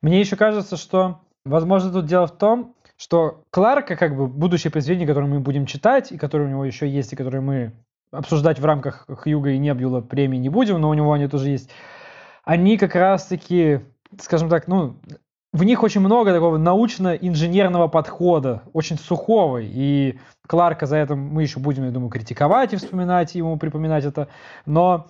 [0.00, 5.06] Мне еще кажется, что, возможно, тут дело в том, что Кларка, как бы, будущее произведение,
[5.06, 7.72] которое мы будем читать, и которое у него еще есть, и которое мы
[8.10, 11.70] обсуждать в рамках Хьюга и Небюла премии не будем, но у него они тоже есть,
[12.44, 13.80] они как раз-таки,
[14.20, 14.96] скажем так, ну,
[15.52, 21.60] в них очень много такого научно-инженерного подхода, очень сухого, и Кларка за это мы еще
[21.60, 24.28] будем, я думаю, критиковать и вспоминать, ему припоминать это,
[24.66, 25.06] но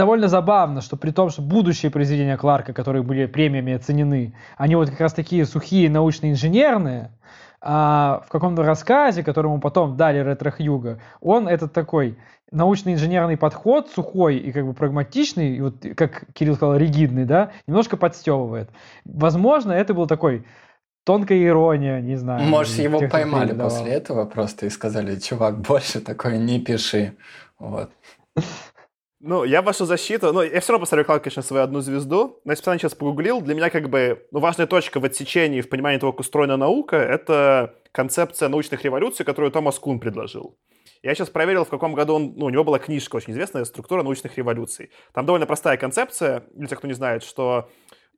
[0.00, 4.88] довольно забавно, что при том, что будущие произведения Кларка, которые были премиями оценены, они вот
[4.88, 7.10] как раз такие сухие научно-инженерные,
[7.60, 12.16] а в каком-то рассказе, которому потом дали ретро-хьюга, он этот такой
[12.50, 17.98] научно-инженерный подход, сухой и как бы прагматичный, и вот, как Кирилл сказал, ригидный, да, немножко
[17.98, 18.70] подстебывает.
[19.04, 20.46] Возможно, это был такой
[21.04, 22.42] тонкая ирония, не знаю.
[22.44, 27.12] Может, его поймали после этого просто и сказали, чувак, больше такое не пиши.
[27.58, 27.90] Вот.
[29.22, 32.52] Ну, я вашу защиту, ну, я все равно поставлю Кларк, конечно, свою одну звезду, но
[32.52, 35.98] если я сейчас погуглил, для меня как бы, ну, важная точка в отсечении, в понимании
[35.98, 40.56] того, как устроена наука, это концепция научных революций, которую Томас Кун предложил.
[41.02, 44.02] Я сейчас проверил, в каком году он, ну, у него была книжка очень известная «Структура
[44.02, 44.90] научных революций».
[45.12, 47.68] Там довольно простая концепция, для тех, кто не знает, что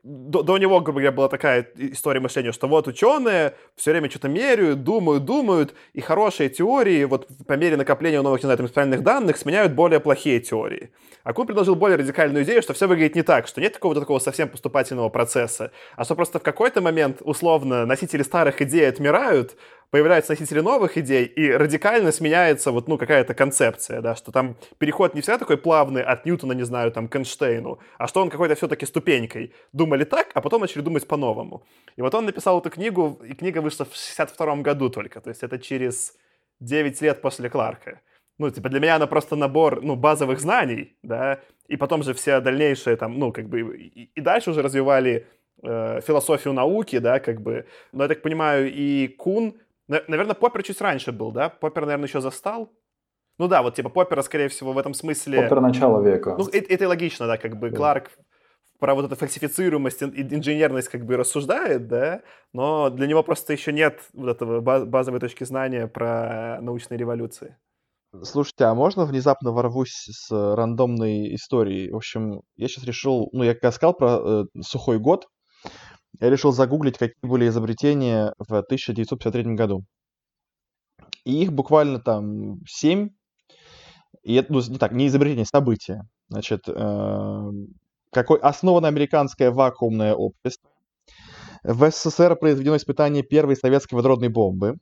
[0.02, 4.28] до, до него, грубо говоря, была такая история мышления, что вот ученые все время что-то
[4.28, 9.04] меряют, думают, думают, и хорошие теории вот по мере накопления новых, не знаю, там, экспериментальных
[9.04, 10.90] данных сменяют более плохие теории.
[11.22, 14.18] А Кун предложил более радикальную идею, что все выглядит не так, что нет такого такого
[14.18, 19.56] совсем поступательного процесса, а что просто в какой-то момент, условно, носители старых идей отмирают,
[19.92, 25.14] появляются носители новых идей, и радикально сменяется вот, ну, какая-то концепция, да, что там переход
[25.14, 28.54] не всегда такой плавный от Ньютона, не знаю, там, к Эйнштейну, а что он какой-то
[28.54, 29.52] все-таки ступенькой.
[29.74, 31.62] Думали так, а потом начали думать по-новому.
[31.96, 35.42] И вот он написал эту книгу, и книга вышла в 62 году только, то есть
[35.42, 36.16] это через
[36.60, 38.00] 9 лет после Кларка.
[38.38, 42.40] Ну, типа, для меня она просто набор, ну, базовых знаний, да, и потом же все
[42.40, 45.26] дальнейшие там, ну, как бы, и, и дальше уже развивали
[45.62, 47.66] э, философию науки, да, как бы.
[47.92, 49.54] Но я так понимаю, и Кун
[50.08, 51.48] Наверное, Поппер чуть раньше был, да?
[51.48, 52.72] Поппер, наверное, еще застал.
[53.38, 55.42] Ну да, вот типа Поппера, скорее всего, в этом смысле...
[55.42, 56.36] Поппер начала века.
[56.38, 57.76] Ну, это, это логично, да, как бы да.
[57.76, 58.10] Кларк
[58.78, 63.72] про вот эту фальсифицируемость и инженерность как бы рассуждает, да, но для него просто еще
[63.72, 67.56] нет вот этого базовой точки знания про научные революции.
[68.22, 71.92] Слушайте, а можно внезапно ворвусь с рандомной историей?
[71.92, 75.28] В общем, я сейчас решил, ну, я как сказал про э, сухой год,
[76.20, 79.84] я решил загуглить, какие были изобретения в 1953 году.
[81.24, 83.10] И их буквально там семь.
[84.22, 86.02] И это, ну, не так, не изобретение, события.
[86.28, 87.50] Значит, э,
[88.12, 90.70] какой, основано американское вакуумное общество.
[91.62, 94.76] В СССР произведено испытание первой советской водородной бомбы.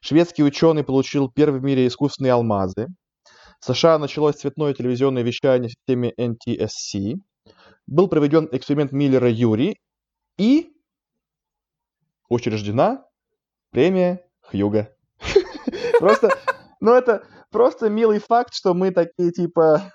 [0.00, 2.88] Шведский ученый получил первый в мире искусственные алмазы.
[3.60, 7.14] В США началось цветное телевизионное вещание в системе NTSC.
[7.86, 9.78] Был проведен эксперимент Миллера Юри,
[10.36, 10.72] и
[12.28, 13.06] учреждена
[13.70, 14.94] премия Хьюга.
[15.98, 16.30] Просто,
[16.80, 19.92] ну это просто милый факт, что мы такие типа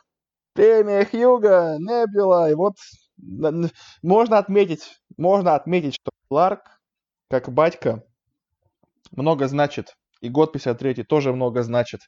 [0.53, 2.75] премия Хьюга, Небюла, и вот
[4.01, 6.81] можно отметить, можно отметить, что Кларк,
[7.29, 8.03] как батька,
[9.11, 9.95] много значит.
[10.21, 12.01] И год 53 тоже много значит.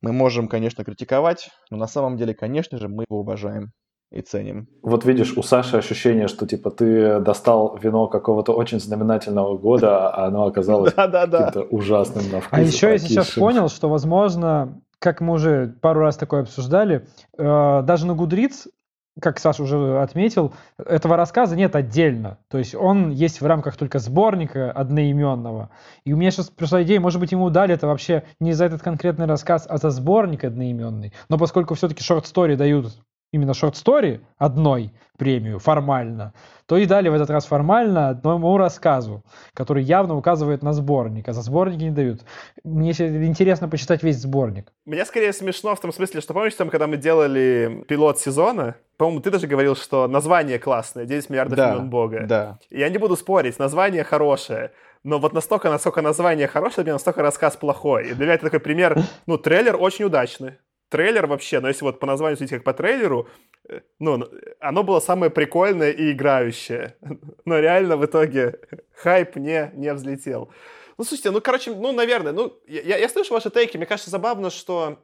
[0.00, 3.72] Мы можем, конечно, критиковать, но на самом деле, конечно же, мы его уважаем
[4.12, 4.68] и ценим.
[4.82, 10.26] Вот видишь, у Саши ощущение, что типа ты достал вино какого-то очень знаменательного года, а
[10.26, 12.58] оно оказалось каким-то ужасным на вкус.
[12.58, 17.82] А еще я сейчас понял, что, возможно, как мы уже пару раз такое обсуждали, э,
[17.84, 18.68] даже на Гудриц
[19.20, 22.38] как Саша уже отметил, этого рассказа нет отдельно.
[22.48, 25.70] То есть он есть в рамках только сборника одноименного.
[26.04, 28.82] И у меня сейчас пришла идея, может быть, ему дали это вообще не за этот
[28.82, 31.12] конкретный рассказ, а за сборник одноименный.
[31.28, 32.94] Но поскольку все-таки шорт-стори дают
[33.32, 36.32] именно шорт-стори одной премию формально,
[36.66, 41.32] то и дали в этот раз формально одному рассказу, который явно указывает на сборник, а
[41.32, 42.22] за сборники не дают.
[42.64, 44.72] Мне интересно почитать весь сборник.
[44.84, 49.20] Мне скорее смешно в том смысле, что помнишь, там, когда мы делали пилот сезона, по-моему,
[49.20, 52.24] ты даже говорил, что название классное, 10 миллиардов Да, имен Бога.
[52.26, 52.58] Да.
[52.70, 54.72] Я не буду спорить, название хорошее.
[55.04, 58.10] Но вот настолько, насколько название хорошее, для меня настолько рассказ плохой.
[58.10, 60.58] И для меня это такой пример, ну, трейлер очень удачный.
[60.92, 63.26] Трейлер вообще, но если вот по названию судить как по трейлеру,
[63.66, 64.28] э, ну,
[64.60, 66.96] оно было самое прикольное и играющее.
[67.46, 68.60] Но реально в итоге
[68.94, 70.52] хайп не, не взлетел.
[70.98, 74.50] Ну, слушайте, ну, короче, ну, наверное, ну, я, я слышу ваши тейки, мне кажется забавно,
[74.50, 74.98] что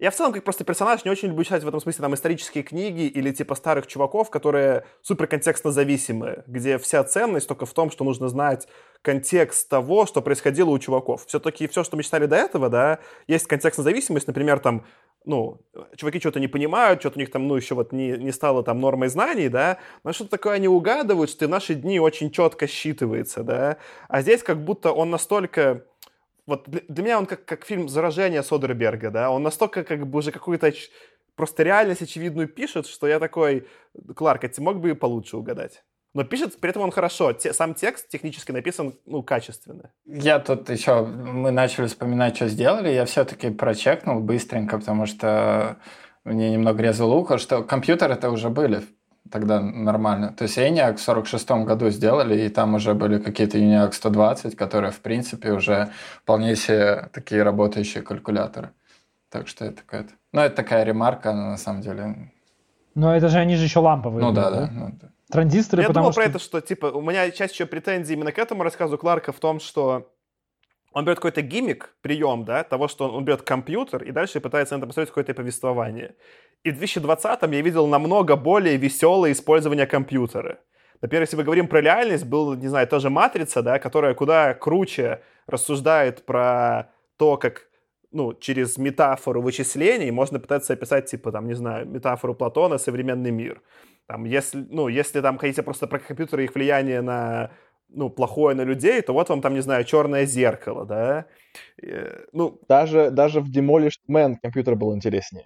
[0.00, 2.62] я в целом, как просто персонаж, не очень люблю читать в этом смысле там исторические
[2.62, 7.90] книги или типа старых чуваков, которые супер контекстно зависимы, где вся ценность только в том,
[7.90, 8.68] что нужно знать
[9.02, 11.26] контекст того, что происходило у чуваков.
[11.26, 14.86] Все-таки все, что мы читали до этого, да, есть контекстная зависимость, например, там,
[15.24, 15.60] ну,
[15.96, 18.80] чуваки что-то не понимают, что-то у них там, ну, еще вот не, не стало там
[18.80, 22.66] нормой знаний, да, но что-то такое они угадывают, что и в наши дни очень четко
[22.66, 23.76] считывается, да,
[24.08, 25.84] а здесь как будто он настолько
[26.46, 30.32] вот для, меня он как, как фильм «Заражение» Содерберга, да, он настолько как бы уже
[30.32, 30.72] какую-то
[31.36, 33.68] просто реальность очевидную пишет, что я такой,
[34.16, 35.84] Кларк, а ты мог бы и получше угадать?
[36.14, 39.90] Но пишет, при этом он хорошо, те, сам текст технически написан, ну, качественно.
[40.06, 45.76] Я тут еще, мы начали вспоминать, что сделали, я все-таки прочекнул быстренько, потому что
[46.24, 48.82] мне немного резало ухо, что компьютеры это уже были
[49.30, 50.32] тогда нормально.
[50.32, 54.90] То есть ENIAC в 46 году сделали, и там уже были какие-то ENIAC 120, которые,
[54.90, 55.90] в принципе, уже
[56.22, 58.70] вполне себе такие работающие калькуляторы.
[59.30, 60.14] Так что это какая-то...
[60.32, 62.32] Ну, это такая ремарка, она на самом деле...
[62.94, 64.24] Но это же они же еще ламповые.
[64.24, 64.70] Ну были, да, да.
[64.72, 65.08] ну да.
[65.30, 66.20] Транзисторы, я думал что...
[66.20, 69.40] про это, что, типа, у меня часть еще претензий именно к этому рассказу Кларка в
[69.40, 70.10] том, что
[70.92, 74.74] он берет какой-то гиммик, прием, да, того, что он, он берет компьютер и дальше пытается
[74.74, 76.16] на это построить какое-то повествование.
[76.64, 80.60] И в 2020-м я видел намного более веселое использование компьютера.
[81.00, 85.22] Например, если мы говорим про реальность, был, не знаю, тоже «Матрица», да, которая куда круче
[85.46, 87.68] рассуждает про то, как
[88.10, 93.62] ну, через метафору вычислений можно пытаться описать, типа, там, не знаю, метафору Платона «Современный мир».
[94.08, 97.50] Там, если, ну, если там хотите просто про компьютеры и их влияние на,
[97.88, 101.26] ну, плохое на людей, то вот вам там, не знаю, черное зеркало, да.
[101.82, 105.44] Э, Ну, Даже, даже в Demolished Man компьютер был интереснее.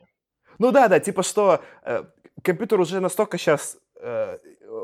[0.58, 2.04] ну да, да, типа что э,
[2.42, 3.78] компьютер уже настолько сейчас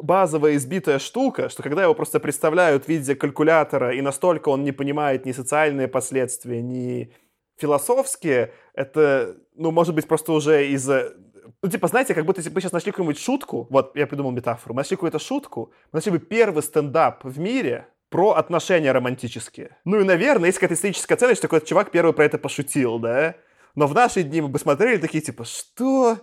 [0.02, 4.72] базовая избитая штука, что когда его просто представляют в виде калькулятора, и настолько он не
[4.72, 7.12] понимает ни социальные последствия, ни
[7.56, 11.14] философские, это, ну, может быть, просто уже из-за...
[11.62, 14.30] Ну, типа, знаете, как будто если бы мы сейчас нашли какую-нибудь шутку, вот, я придумал
[14.30, 19.76] метафору, мы нашли какую-то шутку, мы нашли бы первый стендап в мире про отношения романтические.
[19.84, 23.34] Ну и, наверное, есть какая-то историческая ценность, что какой-то чувак первый про это пошутил, да?
[23.74, 26.18] Но в наши дни мы бы смотрели такие, типа, что?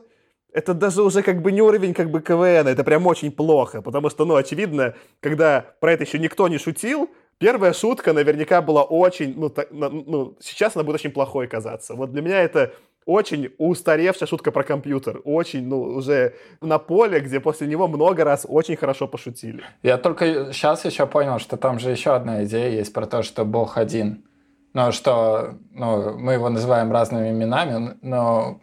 [0.52, 4.10] Это даже уже как бы не уровень как бы КВН, это прям очень плохо, потому
[4.10, 9.38] что, ну, очевидно, когда про это еще никто не шутил, первая шутка наверняка была очень,
[9.38, 11.94] ну, так, ну, сейчас она будет очень плохой казаться.
[11.94, 12.74] Вот для меня это
[13.06, 15.22] очень устаревшая шутка про компьютер.
[15.24, 19.64] Очень, ну, уже на поле, где после него много раз очень хорошо пошутили.
[19.84, 23.46] Я только сейчас еще понял, что там же еще одна идея есть про то, что
[23.46, 24.26] Бог один.
[24.74, 28.60] Ну, что ну, мы его называем разными именами, но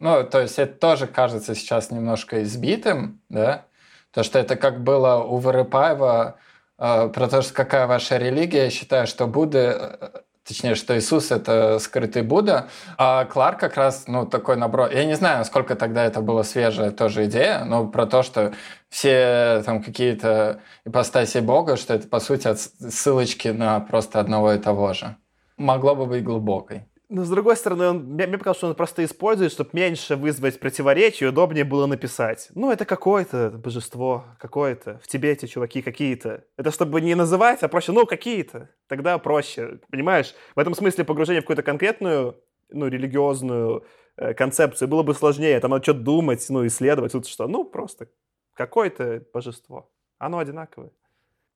[0.00, 3.66] ну, то есть это тоже кажется сейчас немножко избитым, да?
[4.10, 6.36] То, что это как было у Вырыпаева
[6.78, 8.64] э, про то, что какая ваша религия.
[8.64, 14.04] Я считаю, что Будда, э, точнее, что Иисус— это скрытый Будда, а Кларк как раз,
[14.06, 14.92] ну, такой наброс.
[14.92, 18.52] Я не знаю, насколько тогда это была свежая тоже идея, но про то, что
[18.88, 24.92] все там какие-то ипостаси Бога, что это, по сути, ссылочки на просто одного и того
[24.92, 25.16] же.
[25.56, 26.86] Могло бы быть глубокой.
[27.10, 30.58] Но с другой стороны, он, мне, мне показалось, что он просто использует, чтобы меньше вызвать
[30.58, 32.48] противоречие, удобнее было написать.
[32.54, 35.00] Ну, это какое-то божество, какое-то.
[35.02, 36.44] В Тибете чуваки какие-то.
[36.56, 38.70] Это чтобы не называть, а проще, ну, какие-то.
[38.88, 40.34] Тогда проще, понимаешь?
[40.56, 42.40] В этом смысле погружение в какую-то конкретную,
[42.70, 43.84] ну, религиозную
[44.16, 45.60] э, концепцию было бы сложнее.
[45.60, 47.12] Там надо что-то думать, ну, исследовать.
[47.12, 47.46] Тут что?
[47.46, 48.08] Ну, просто
[48.54, 49.90] какое-то божество.
[50.18, 50.90] Оно одинаковое.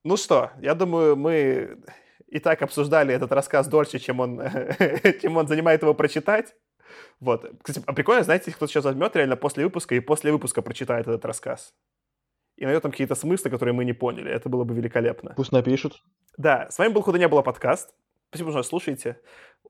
[0.04, 1.78] Ну что, я думаю, мы
[2.28, 4.40] и так обсуждали этот рассказ дольше, чем он,
[5.22, 6.54] чем он занимает его прочитать.
[7.20, 7.50] Вот.
[7.62, 11.24] Кстати, а прикольно, знаете, кто сейчас возьмет реально после выпуска и после выпуска прочитает этот
[11.24, 11.74] рассказ.
[12.56, 14.30] И найдет там какие-то смыслы, которые мы не поняли.
[14.30, 15.34] Это было бы великолепно.
[15.36, 16.02] Пусть напишут.
[16.36, 17.94] Да, с вами был «Худо не было» подкаст.
[18.30, 19.20] Спасибо, что слушаете.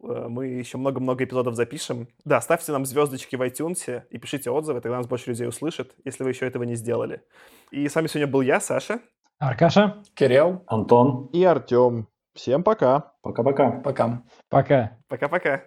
[0.00, 2.08] Мы еще много-много эпизодов запишем.
[2.24, 6.24] Да, ставьте нам звездочки в iTunes и пишите отзывы, тогда нас больше людей услышит, если
[6.24, 7.22] вы еще этого не сделали.
[7.70, 9.00] И с вами сегодня был я, Саша.
[9.38, 10.02] Аркаша.
[10.14, 10.64] Кирилл.
[10.66, 11.26] Антон.
[11.32, 12.08] И Артем.
[12.38, 13.14] Всем пока.
[13.22, 13.72] Пока-пока.
[13.82, 14.22] Пока.
[14.48, 14.96] Пока.
[15.08, 15.64] Пока-пока.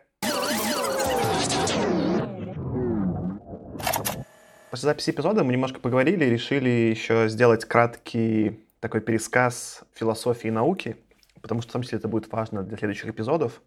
[4.70, 10.52] После записи эпизода мы немножко поговорили и решили еще сделать краткий такой пересказ философии и
[10.52, 10.96] науки,
[11.42, 13.62] потому что в том числе это будет важно для следующих эпизодов,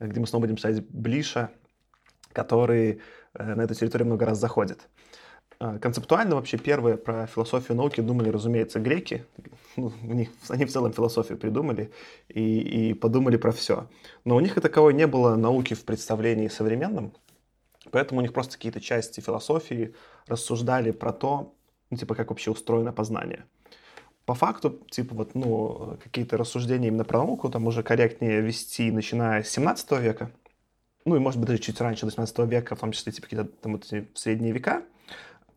[0.00, 1.50] где мы снова будем читать Блиша,
[2.32, 3.02] который
[3.34, 4.88] э, на эту территорию много раз заходит.
[5.60, 9.24] А, концептуально вообще первые про философию науки думали, разумеется, греки.
[9.76, 11.92] Ну, них, они в целом философию придумали
[12.28, 13.88] и, и подумали про все.
[14.24, 17.12] Но у них и таковой не было науки в представлении современном,
[17.92, 19.94] поэтому у них просто какие-то части философии
[20.26, 21.54] рассуждали про то,
[21.90, 23.44] ну, типа, как вообще устроено познание.
[24.24, 29.42] По факту, типа, вот, ну, какие-то рассуждения именно про науку там уже корректнее вести, начиная
[29.42, 30.32] с 17 века,
[31.04, 33.48] ну, и, может быть, даже чуть раньше, до 17 века, в том числе, типа, какие-то
[33.62, 34.82] там вот средние века.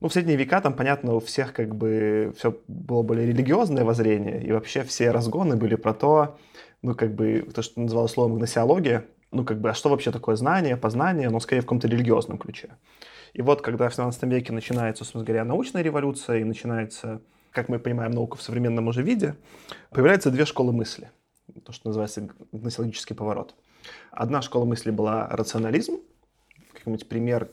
[0.02, 4.44] Ну, в средние века там, понятно, у всех как бы все было более религиозное воззрение,
[4.44, 6.40] и вообще все разгоны были про то,
[6.82, 10.36] ну, как бы, то, что называлось словом гносеология, ну, как бы, а что вообще такое
[10.36, 12.70] знание, познание, но скорее в каком-то религиозном ключе.
[13.34, 17.22] И вот, когда в 17 веке начинается, собственно говоря, научная революция, и начинается,
[17.52, 19.36] как мы понимаем, наука в современном уже виде,
[19.92, 21.12] появляются две школы мысли.
[21.64, 23.54] То, что называется гносеологический поворот.
[24.12, 26.00] Одна школа мысли была рационализм,
[26.74, 27.50] какой-нибудь пример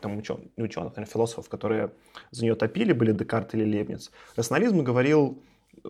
[0.00, 1.92] там ученых, не ученых, наверное, философов, которые
[2.30, 4.10] за нее топили, были Декарт или Лебниц.
[4.36, 5.42] Рационализм говорил,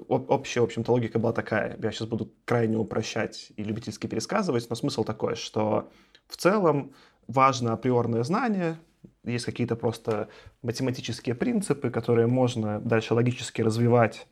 [0.09, 1.77] общая, в общем-то, логика была такая.
[1.81, 5.91] Я сейчас буду крайне упрощать и любительски пересказывать, но смысл такой, что
[6.27, 6.93] в целом
[7.27, 8.79] важно априорное знание,
[9.25, 10.29] есть какие-то просто
[10.63, 14.27] математические принципы, которые можно дальше логически развивать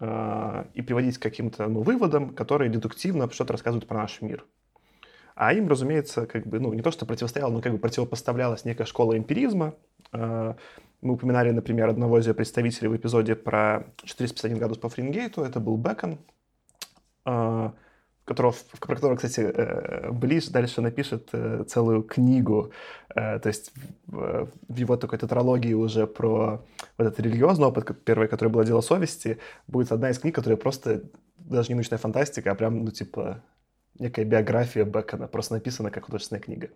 [0.00, 4.44] э, и приводить к каким-то ну, выводам, которые дедуктивно что-то рассказывают про наш мир.
[5.34, 8.84] А им, разумеется, как бы, ну, не то, что противостояло, но как бы противопоставлялась некая
[8.84, 9.74] школа эмпиризма.
[10.12, 10.54] Э,
[11.00, 15.58] мы упоминали, например, одного из ее представителей в эпизоде про 451 градус по Фаренгейту, это
[15.60, 16.18] был Бекон,
[17.26, 17.70] э,
[18.24, 22.72] которого, про которого, кстати, э, Блиш дальше напишет э, целую книгу,
[23.14, 23.72] э, то есть
[24.06, 26.64] в его такой тетралогии уже про
[26.98, 31.02] вот этот религиозный опыт, первый, который было «Дело совести», будет одна из книг, которая просто
[31.36, 33.42] даже не научная фантастика, а прям, ну, типа,
[33.98, 36.70] некая биография Бекона, просто написана как художественная книга.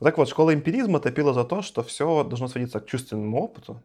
[0.00, 3.82] Вот так вот, школа эмпиризма топила за то, что все должно сводиться к чувственному опыту,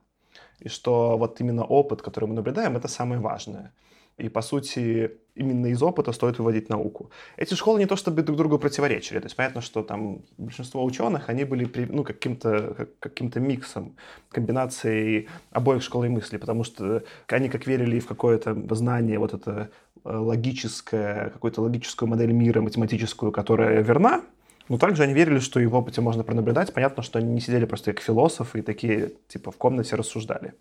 [0.60, 3.74] и что вот именно опыт, который мы наблюдаем, это самое важное–
[4.18, 7.12] и, по сути, именно из опыта стоит выводить науку.
[7.38, 9.20] Эти школы не то чтобы друг другу противоречили.
[9.20, 13.96] То есть понятно, что там большинство ученых, они были ну, каким-то каким миксом,
[14.32, 19.70] комбинацией обоих школ и мысли, потому что они как верили в какое-то знание, вот это
[20.04, 24.24] логическое, какую-то логическую модель мира, математическую, которая верна,
[24.70, 26.74] но также они верили, что его пути можно пронаблюдать.
[26.74, 30.54] Понятно, что они не сидели просто как философы и такие, типа, в комнате рассуждали.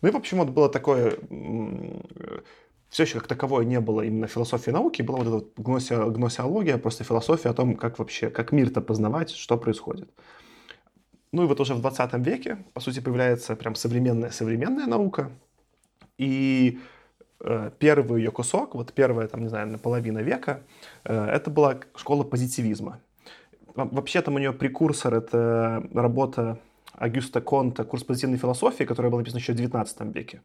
[0.00, 1.16] Ну и, в общем, вот было такое
[2.94, 6.78] все еще как таковое не было именно философии науки, была вот эта вот гноси, гносеология,
[6.78, 10.08] просто философия о том, как вообще, как мир-то познавать, что происходит.
[11.32, 15.32] Ну и вот уже в 20 веке, по сути, появляется прям современная современная наука,
[16.18, 16.93] и э,
[17.78, 20.60] первый ее кусок, вот первая, там, не знаю, половина века,
[21.04, 23.00] э, это была школа позитивизма.
[23.74, 26.58] Вообще там у нее прекурсор— это работа
[26.92, 30.42] Агюста Конта «Курс позитивной философии», которая была написана еще в 19 веке.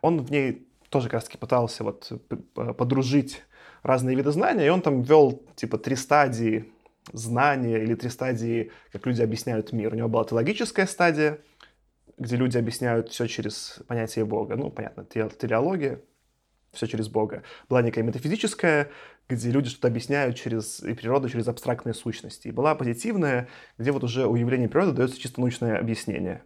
[0.00, 2.12] Он в ней тоже как раз таки пытался вот
[2.54, 3.44] подружить
[3.82, 6.72] разные виды знания, и он там ввел типа три стадии
[7.12, 9.92] знания или три стадии, как люди объясняют мир.
[9.92, 11.38] У него была теологическая стадия,
[12.18, 14.56] где люди объясняют все через понятие Бога.
[14.56, 16.00] Ну, понятно, телеология,
[16.72, 17.42] все через Бога.
[17.68, 18.90] Была некая метафизическая,
[19.28, 22.48] где люди что-то объясняют через и природу через абстрактные сущности.
[22.48, 23.48] И была позитивная,
[23.78, 26.42] где вот уже у явления природы дается чисто научное объяснение.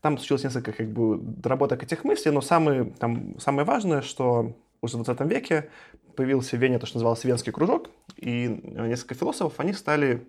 [0.00, 4.98] Там случилось несколько как бы доработок этих мыслей, но самое, там, самое важное, что уже
[4.98, 5.70] в 20 веке
[6.16, 10.26] появился в Вене то, что называлось Венский кружок, и несколько философов, они стали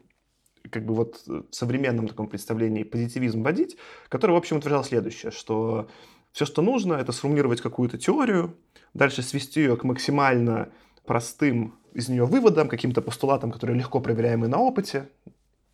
[0.69, 3.77] как бы вот в современном таком представлении позитивизм вводить,
[4.07, 5.89] который, в общем, утверждал следующее, что
[6.33, 8.57] все, что нужно, это сформулировать какую-то теорию,
[8.93, 10.69] дальше свести ее к максимально
[11.05, 15.09] простым из нее выводам, каким-то постулатам, которые легко проверяемы на опыте,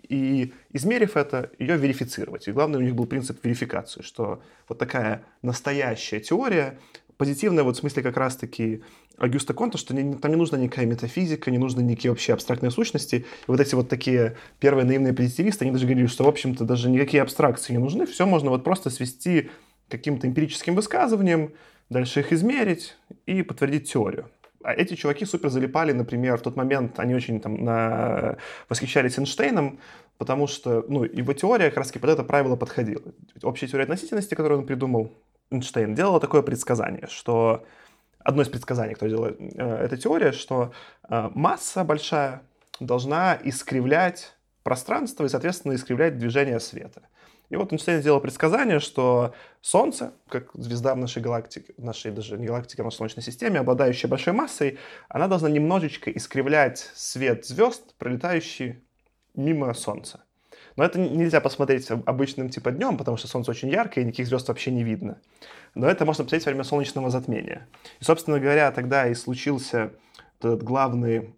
[0.03, 2.47] и измерив это, ее верифицировать.
[2.47, 6.77] И главное, у них был принцип верификации, что вот такая настоящая теория,
[7.15, 8.81] позитивная вот в смысле как раз-таки
[9.17, 13.15] Агюста Конта, что не, там не нужна никакая метафизика, не нужны никакие вообще абстрактные сущности.
[13.15, 16.89] И вот эти вот такие первые наивные позитивисты, они даже говорили, что, в общем-то, даже
[16.89, 19.49] никакие абстракции не нужны, все можно вот просто свести
[19.89, 21.53] каким-то эмпирическим высказываниям,
[21.89, 24.29] дальше их измерить и подтвердить теорию.
[24.63, 28.37] А эти чуваки супер залипали, например, в тот момент они очень там на...
[28.67, 29.79] восхищались Эйнштейном,
[30.17, 33.01] потому что, ну, его теория как раз под это правило подходила.
[33.41, 35.13] Общая теория относительности, которую он придумал,
[35.49, 37.65] Эйнштейн, делала такое предсказание, что
[38.19, 40.73] одно из предсказаний, которое делает э, эта теория, что
[41.09, 42.41] э, масса большая
[42.79, 47.01] должна искривлять пространство и, соответственно, искривлять движение света.
[47.49, 52.37] И вот Эйнштейн сделал предсказание, что Солнце, как звезда в нашей галактике, в нашей даже
[52.37, 54.77] не галактике, но в Солнечной системе, обладающая большой массой,
[55.09, 58.83] она должна немножечко искривлять свет звезд, пролетающий
[59.35, 60.21] мимо Солнца.
[60.75, 64.47] Но это нельзя посмотреть обычным типа днем, потому что Солнце очень яркое, и никаких звезд
[64.47, 65.19] вообще не видно.
[65.73, 67.67] Но это можно посмотреть во время солнечного затмения.
[67.99, 69.91] И, собственно говоря, тогда и случился
[70.39, 71.33] этот главный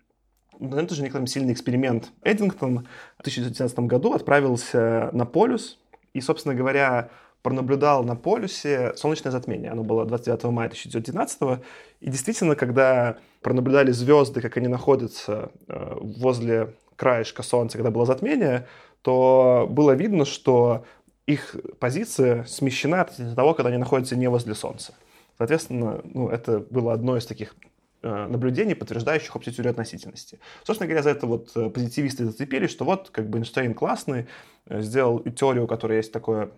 [0.59, 2.11] ну, это же некоторый сильный эксперимент.
[2.23, 2.87] Эдингтон
[3.17, 5.80] в 1919 году отправился на полюс
[6.13, 7.09] и, собственно говоря,
[7.41, 9.71] пронаблюдал на полюсе солнечное затмение.
[9.71, 11.59] Оно было 29 мая 1919.
[12.01, 18.67] И действительно, когда пронаблюдали звезды, как они находятся э, возле краешка Солнца, когда было затмение,
[19.01, 20.85] то было видно, что
[21.25, 24.93] их позиция смещена относительно того, когда они находятся не возле Солнца.
[25.37, 27.55] Соответственно, ну, это было одно из таких
[28.01, 30.39] наблюдений, подтверждающих общую теорию относительности.
[30.63, 34.27] Собственно говоря, за это вот э, позитивисты зацепились, что вот как бы Эйнштейн классный,
[34.65, 36.51] э, сделал теорию, у которой есть такое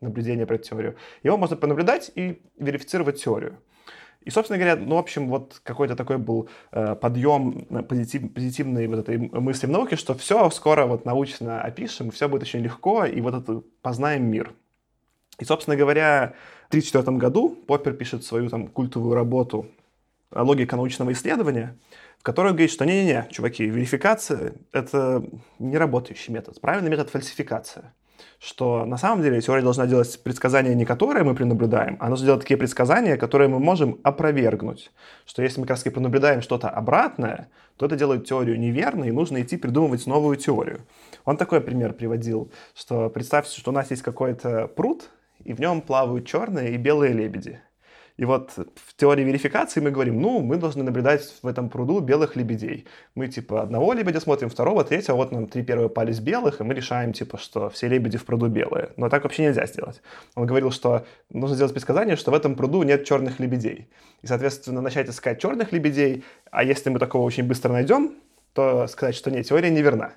[0.00, 0.96] наблюдение про теорию.
[1.22, 3.58] Его можно понаблюдать и верифицировать теорию.
[4.22, 8.98] И, собственно говоря, ну, в общем, вот какой-то такой был э, подъем позитив, позитивной вот
[8.98, 13.20] этой мысли в науке, что все скоро вот научно опишем, все будет очень легко, и
[13.22, 14.52] вот это познаем мир.
[15.38, 16.34] И, собственно говоря,
[16.66, 19.66] в 1934 году Поппер пишет свою там культовую работу
[20.34, 21.76] «Логика научного исследования»,
[22.18, 25.24] в которой он говорит, что не-не-не, чуваки, верификация— это
[25.58, 26.60] не работающий метод.
[26.60, 27.94] Правильный метод— фальсификация
[28.40, 32.40] что на самом деле теория должна делать предсказания, не которые мы пренаблюдаем, а должна делать
[32.40, 34.90] такие предсказания, которые мы можем опровергнуть.
[35.26, 39.12] Что если мы как раз таки пренаблюдаем что-то обратное, то это делает теорию неверной, и
[39.12, 40.80] нужно идти придумывать новую теорию.
[41.26, 45.10] Он такой пример приводил, что представьте, что у нас есть какой-то пруд,
[45.44, 47.60] и в нем плавают черные и белые лебеди.
[48.20, 52.36] И вот в теории верификации мы говорим, ну, мы должны наблюдать в этом пруду белых
[52.36, 52.86] лебедей.
[53.14, 56.74] Мы, типа, одного лебедя смотрим, второго, третьего, вот нам три первые пались белых, и мы
[56.74, 58.90] решаем, типа, что все лебеди в пруду белые.
[58.98, 60.02] Но так вообще нельзя сделать.
[60.34, 63.88] Он говорил, что нужно сделать предсказание, что в этом пруду нет черных лебедей.
[64.20, 68.16] И, соответственно, начать искать черных лебедей, а если мы такого очень быстро найдем,
[68.52, 70.12] то сказать, что нет, теория неверна.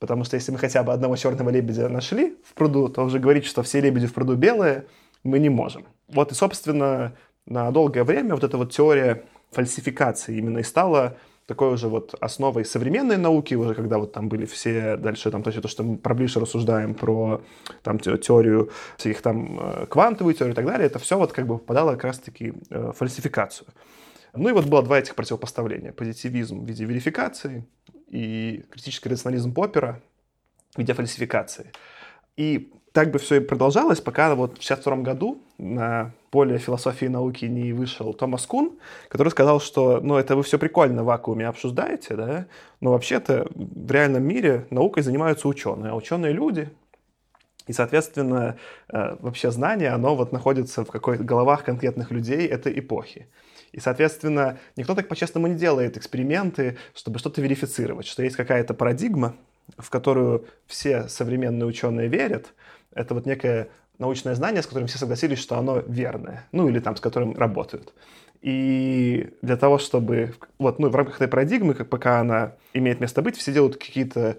[0.00, 3.46] Потому что если мы хотя бы одного черного лебедя нашли в пруду, то уже говорить,
[3.46, 4.84] что все лебеди в пруду белые,
[5.24, 5.86] мы не можем.
[6.08, 7.14] Вот и, собственно,
[7.48, 12.66] на долгое время вот эта вот теория фальсификации именно и стала такой уже вот основой
[12.66, 15.96] современной науки, уже когда вот там были все дальше, там, то есть то, что мы
[15.96, 17.40] про ближе рассуждаем, про
[17.82, 21.56] там теорию всяких там э, квантовую теорию и так далее, это все вот как бы
[21.56, 23.66] попадало как раз-таки э, фальсификацию.
[24.34, 25.92] Ну и вот было два этих противопоставления.
[25.92, 27.66] Позитивизм в виде верификации
[28.08, 30.02] и критический рационализм Поппера
[30.74, 31.72] в виде фальсификации.
[32.36, 37.08] И так бы все и продолжалось, пока вот в 1962 году на поле философии и
[37.08, 38.78] науки не вышел Томас Кун,
[39.08, 42.46] который сказал, что ну, это вы все прикольно в вакууме обсуждаете, да,
[42.80, 46.70] но вообще-то в реальном мире наукой занимаются ученые, а ученые люди,
[47.68, 48.56] и, соответственно,
[48.88, 53.28] э, вообще знание, оно вот находится в какой-то головах конкретных людей этой эпохи.
[53.72, 59.34] И, соответственно, никто так по-честному не делает эксперименты, чтобы что-то верифицировать, что есть какая-то парадигма,
[59.76, 62.54] в которую все современные ученые верят,
[62.98, 63.68] это вот некое
[63.98, 67.92] научное знание, с которым все согласились, что оно верное, ну или там с которым работают.
[68.40, 73.20] И для того, чтобы вот, ну, в рамках этой парадигмы, как пока она имеет место
[73.22, 74.38] быть, все делают какие-то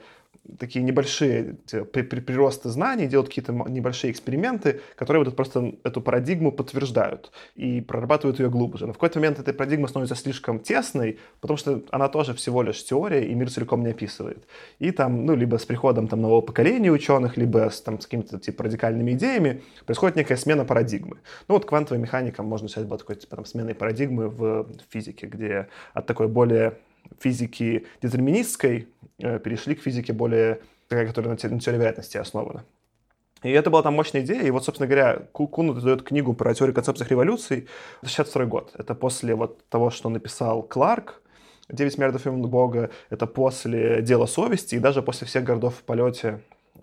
[0.58, 1.56] такие небольшие
[1.92, 7.82] при, при, приросты знаний, делают какие-то небольшие эксперименты, которые вот просто эту парадигму подтверждают и
[7.82, 8.88] прорабатывают ее глубже.
[8.88, 12.84] Но в какой-то момент эта парадигма становится слишком тесной, потому что она тоже всего лишь
[12.84, 14.48] теория, и мир целиком не описывает.
[14.80, 18.40] И там, ну, либо с приходом там нового поколения ученых, либо с, там, с какими-то
[18.40, 21.18] типа радикальными идеями происходит некая смена парадигмы.
[21.48, 25.68] Ну, вот квантовая механика, можно сказать, была такой типа там сменой парадигмы в физике, где
[25.94, 26.78] от такой более
[27.20, 28.88] физики детерминистской
[29.20, 32.64] э, перешли к физике более такая, которая на, те, на теории вероятности основана.
[33.43, 34.43] И это была там мощная идея.
[34.43, 37.68] И вот, собственно говоря, Кун дает книгу про теорию концепциях революций.
[38.01, 38.72] Это 62 год.
[38.78, 41.22] Это после вот того, что написал Кларк,
[41.70, 42.89] 9 миллиардов имен Бога.
[43.10, 46.41] Это после дела совести и даже после всех городов в полете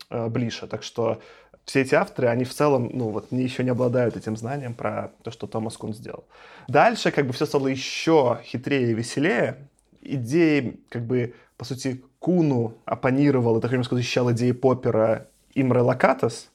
[0.09, 0.67] э, Блиша.
[0.67, 1.21] Так что
[1.67, 5.13] все эти авторы, они в целом, ну вот, не, еще не обладают этим знанием про
[5.25, 6.25] то, что Томас Кун сделал.
[6.69, 9.69] Дальше как бы все стало еще хитрее и веселее
[10.03, 16.51] идеи, как бы, по сути, Куну оппонировал, это, как защищал идеи Поппера Имре Лакатас,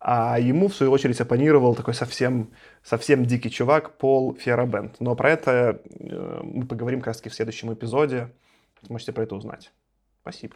[0.00, 2.50] а ему, в свою очередь, оппонировал такой совсем,
[2.84, 5.00] совсем дикий чувак Пол Ферабент.
[5.00, 8.30] Но про это э, мы поговорим как раз в следующем эпизоде.
[8.88, 9.72] Можете про это узнать.
[10.22, 10.54] Спасибо.